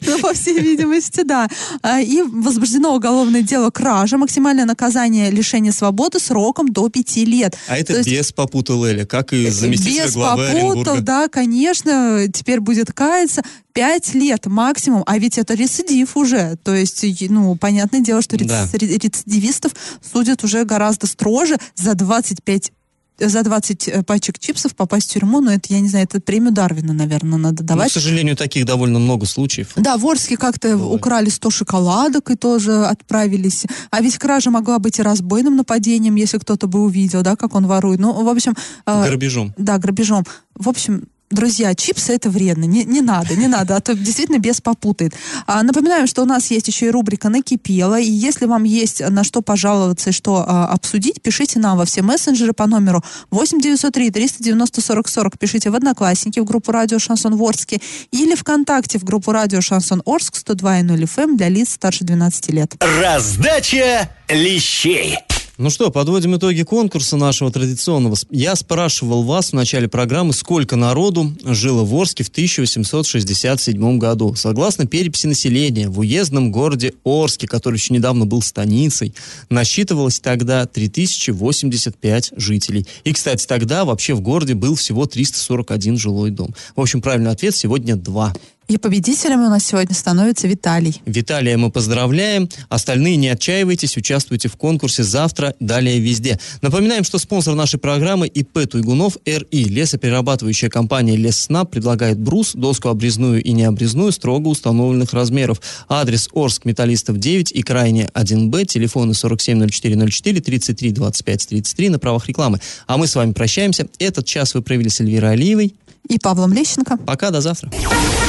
Ну, 0.07 0.21
по 0.21 0.33
всей 0.33 0.59
видимости, 0.59 1.23
да. 1.23 1.49
А, 1.83 2.01
и 2.01 2.23
возбуждено 2.23 2.95
уголовное 2.95 3.43
дело 3.43 3.71
кража, 3.71 4.17
максимальное 4.17 4.65
наказание 4.65 5.31
лишения 5.31 5.73
свободы 5.73 6.19
сроком 6.19 6.73
до 6.73 6.89
пяти 6.89 7.25
лет. 7.25 7.57
А 7.69 7.77
это 7.77 8.03
без 8.03 8.33
попутал 8.33 8.85
Эля, 8.85 9.05
как 9.05 9.33
и 9.33 9.49
заместитель 9.51 10.11
главы 10.13 10.51
Без 10.53 10.63
попутал, 10.63 11.01
да, 11.01 11.29
конечно, 11.29 12.08
теперь 12.33 12.61
будет 12.61 12.93
каяться. 12.93 13.43
Пять 13.73 14.15
лет 14.15 14.47
максимум, 14.47 15.05
а 15.07 15.19
ведь 15.19 15.39
это 15.39 15.55
рецидив 15.55 16.17
уже. 16.17 16.57
То 16.65 16.75
есть, 16.75 17.05
ну, 17.31 17.55
понятное 17.57 18.01
дело, 18.01 18.23
что 18.23 18.37
да. 18.37 18.67
рецидивистов 18.73 19.73
судят 20.03 20.45
уже 20.45 20.65
гораздо 20.65 21.07
строже 21.07 21.57
за 21.75 21.95
25 21.95 22.73
за 23.19 23.43
20 23.43 23.89
э, 23.89 24.03
пачек 24.03 24.39
чипсов 24.39 24.75
попасть 24.75 25.11
в 25.11 25.15
тюрьму, 25.15 25.41
но 25.41 25.53
это, 25.53 25.73
я 25.73 25.81
не 25.81 25.89
знаю, 25.89 26.05
это 26.05 26.21
премию 26.21 26.53
Дарвина, 26.53 26.93
наверное, 26.93 27.39
надо 27.39 27.65
давать. 27.65 27.87
Ну, 27.87 27.91
к 27.91 27.93
сожалению, 27.93 28.37
таких 28.37 28.65
довольно 28.65 28.99
много 28.99 29.27
случаев. 29.27 29.73
Да, 29.77 29.97
в 29.97 30.07
Орске 30.07 30.37
как-то 30.37 30.77
Бывает. 30.77 31.01
украли 31.01 31.29
100 31.29 31.51
шоколадок 31.51 32.31
и 32.31 32.37
тоже 32.37 32.87
отправились. 32.87 33.67
А 33.91 34.01
ведь 34.01 34.19
кража 34.19 34.51
могла 34.51 34.79
быть 34.79 34.99
и 34.99 35.03
разбойным 35.03 35.57
нападением, 35.57 36.15
если 36.15 36.39
кто-то 36.39 36.67
бы 36.69 36.81
увидел, 36.81 37.23
да, 37.23 37.37
как 37.37 37.55
он 37.55 37.67
ворует. 37.67 37.99
Ну, 37.99 38.13
в 38.23 38.29
общем... 38.29 38.55
Э, 38.87 39.05
грабежом. 39.05 39.53
Да, 39.57 39.79
грабежом. 39.79 40.25
В 40.55 40.69
общем, 40.69 41.09
Друзья, 41.31 41.75
чипсы 41.75 42.15
это 42.15 42.31
вредно, 42.31 42.65
не, 42.65 42.85
не 42.85 43.03
надо, 43.03 43.37
не 43.37 43.49
надо, 43.49 43.77
а 43.77 43.81
то 43.81 43.95
действительно 43.95 44.39
без 44.39 44.61
попутает. 44.63 45.13
А, 45.47 45.63
напоминаем, 45.63 46.07
что 46.07 46.23
у 46.23 46.25
нас 46.25 46.51
есть 46.51 46.69
еще 46.69 46.87
и 46.87 46.91
рубрика 46.91 47.29
«Накипело», 47.29 48.01
и 48.01 48.11
если 48.11 48.47
вам 48.47 48.65
есть 48.65 49.01
на 49.01 49.25
что 49.25 49.43
пожаловаться 49.43 50.11
и 50.11 50.13
что 50.13 50.45
а, 50.47 50.67
обсудить, 50.69 51.21
пишите 51.21 51.59
нам 51.59 51.77
во 51.77 51.85
все 51.85 52.01
мессенджеры 52.01 52.55
по 52.55 52.67
номеру 52.67 53.05
8903 53.31 54.11
390 54.11 54.81
40 54.81 55.09
40, 55.09 55.39
пишите 55.39 55.71
в 55.71 55.75
Одноклассники 55.75 56.41
в 56.41 56.45
группу 56.45 56.73
«Радио 56.73 56.99
Шансон 56.99 57.39
Орске» 57.39 57.81
или 58.11 58.35
ВКонтакте 58.35 58.99
в 58.99 59.05
группу 59.05 59.31
«Радио 59.33 59.61
Шансон 59.61 60.03
Орск» 60.07 60.35
102.0 60.35 61.03
FM 61.03 61.23
эм 61.23 61.37
для 61.37 61.49
лиц 61.51 61.75
старше 61.75 62.05
12 62.05 62.51
лет. 62.51 62.75
Раздача 62.81 64.09
лещей. 64.29 65.19
Ну 65.59 65.71
что, 65.71 65.91
подводим 65.91 66.37
итоги 66.37 66.63
конкурса 66.63 67.17
нашего 67.17 67.51
традиционного. 67.51 68.15
Я 68.31 68.55
спрашивал 68.55 69.25
вас 69.25 69.51
в 69.51 69.55
начале 69.55 69.89
программы, 69.89 70.33
сколько 70.33 70.77
народу 70.77 71.35
жило 71.43 71.83
в 71.83 71.93
Орске 71.97 72.23
в 72.23 72.29
1867 72.29 73.99
году. 73.99 74.37
Согласно 74.37 74.87
переписи 74.87 75.27
населения, 75.27 75.89
в 75.89 75.99
уездном 75.99 76.53
городе 76.53 76.95
Орске, 77.05 77.49
который 77.49 77.75
еще 77.75 77.93
недавно 77.93 78.25
был 78.25 78.41
станицей, 78.41 79.17
насчитывалось 79.51 80.21
тогда 80.21 80.65
3085 80.65 82.35
жителей. 82.37 82.87
И, 83.03 83.13
кстати, 83.13 83.45
тогда 83.45 83.85
вообще 83.85 84.15
в 84.15 84.21
городе 84.21 84.55
был 84.55 84.77
всего 84.77 85.07
341 85.07 85.99
жилой 85.99 86.31
дом. 86.31 86.55
В 86.77 86.81
общем, 86.81 87.03
правильный 87.03 87.33
ответ 87.33 87.57
сегодня 87.57 87.97
два. 87.97 88.33
И 88.69 88.77
победителем 88.77 89.41
у 89.45 89.49
нас 89.49 89.65
сегодня 89.65 89.95
становится 89.95 90.47
Виталий. 90.47 91.01
Виталия 91.07 91.57
мы 91.57 91.71
поздравляем. 91.71 92.51
Остальные 92.69 93.17
не 93.17 93.29
отчаивайтесь, 93.29 93.97
участвуйте 93.97 94.49
в 94.49 94.57
конкурсе 94.57 95.03
завтра, 95.03 95.55
далее 95.59 95.99
везде. 96.01 96.39
Напоминаем, 96.61 97.03
что 97.03 97.19
спонсор 97.19 97.55
нашей 97.55 97.81
программы 97.81 98.27
ИП 98.27 98.69
Туйгунов 98.69 99.17
РИ. 99.25 99.65
Лесоперерабатывающая 99.65 100.69
компания 100.69 101.17
Лесснаб 101.17 101.71
предлагает 101.71 102.19
брус, 102.19 102.53
доску 102.53 102.91
обрезную 102.91 103.43
и 103.43 103.53
необрезную 103.53 104.13
строго 104.13 104.49
установленных 104.49 105.15
размеров. 105.15 105.63
Адрес 105.89 106.29
Орск, 106.35 106.67
Металлистов 106.67 107.17
9 107.17 107.53
и 107.53 107.63
крайне 107.63 108.11
1Б, 108.13 108.67
телефоны 108.67 109.15
470404 109.15 110.41
33 110.43 110.93
25 110.93 111.49
33 111.49 111.89
на 111.89 111.99
правах 111.99 112.29
рекламы. 112.29 112.61
А 112.87 112.99
мы 112.99 113.07
с 113.07 113.15
вами 113.15 113.33
прощаемся. 113.33 113.89
Этот 113.99 114.27
час 114.27 114.53
вы 114.53 114.61
провели 114.61 114.91
с 114.91 115.01
Эльвирой 115.01 115.33
Алиевой 115.33 115.75
и 116.09 116.19
Павлом 116.19 116.53
Лещенко. 116.53 116.97
Пока, 116.99 117.31
до 117.31 117.41
завтра. 117.41 117.71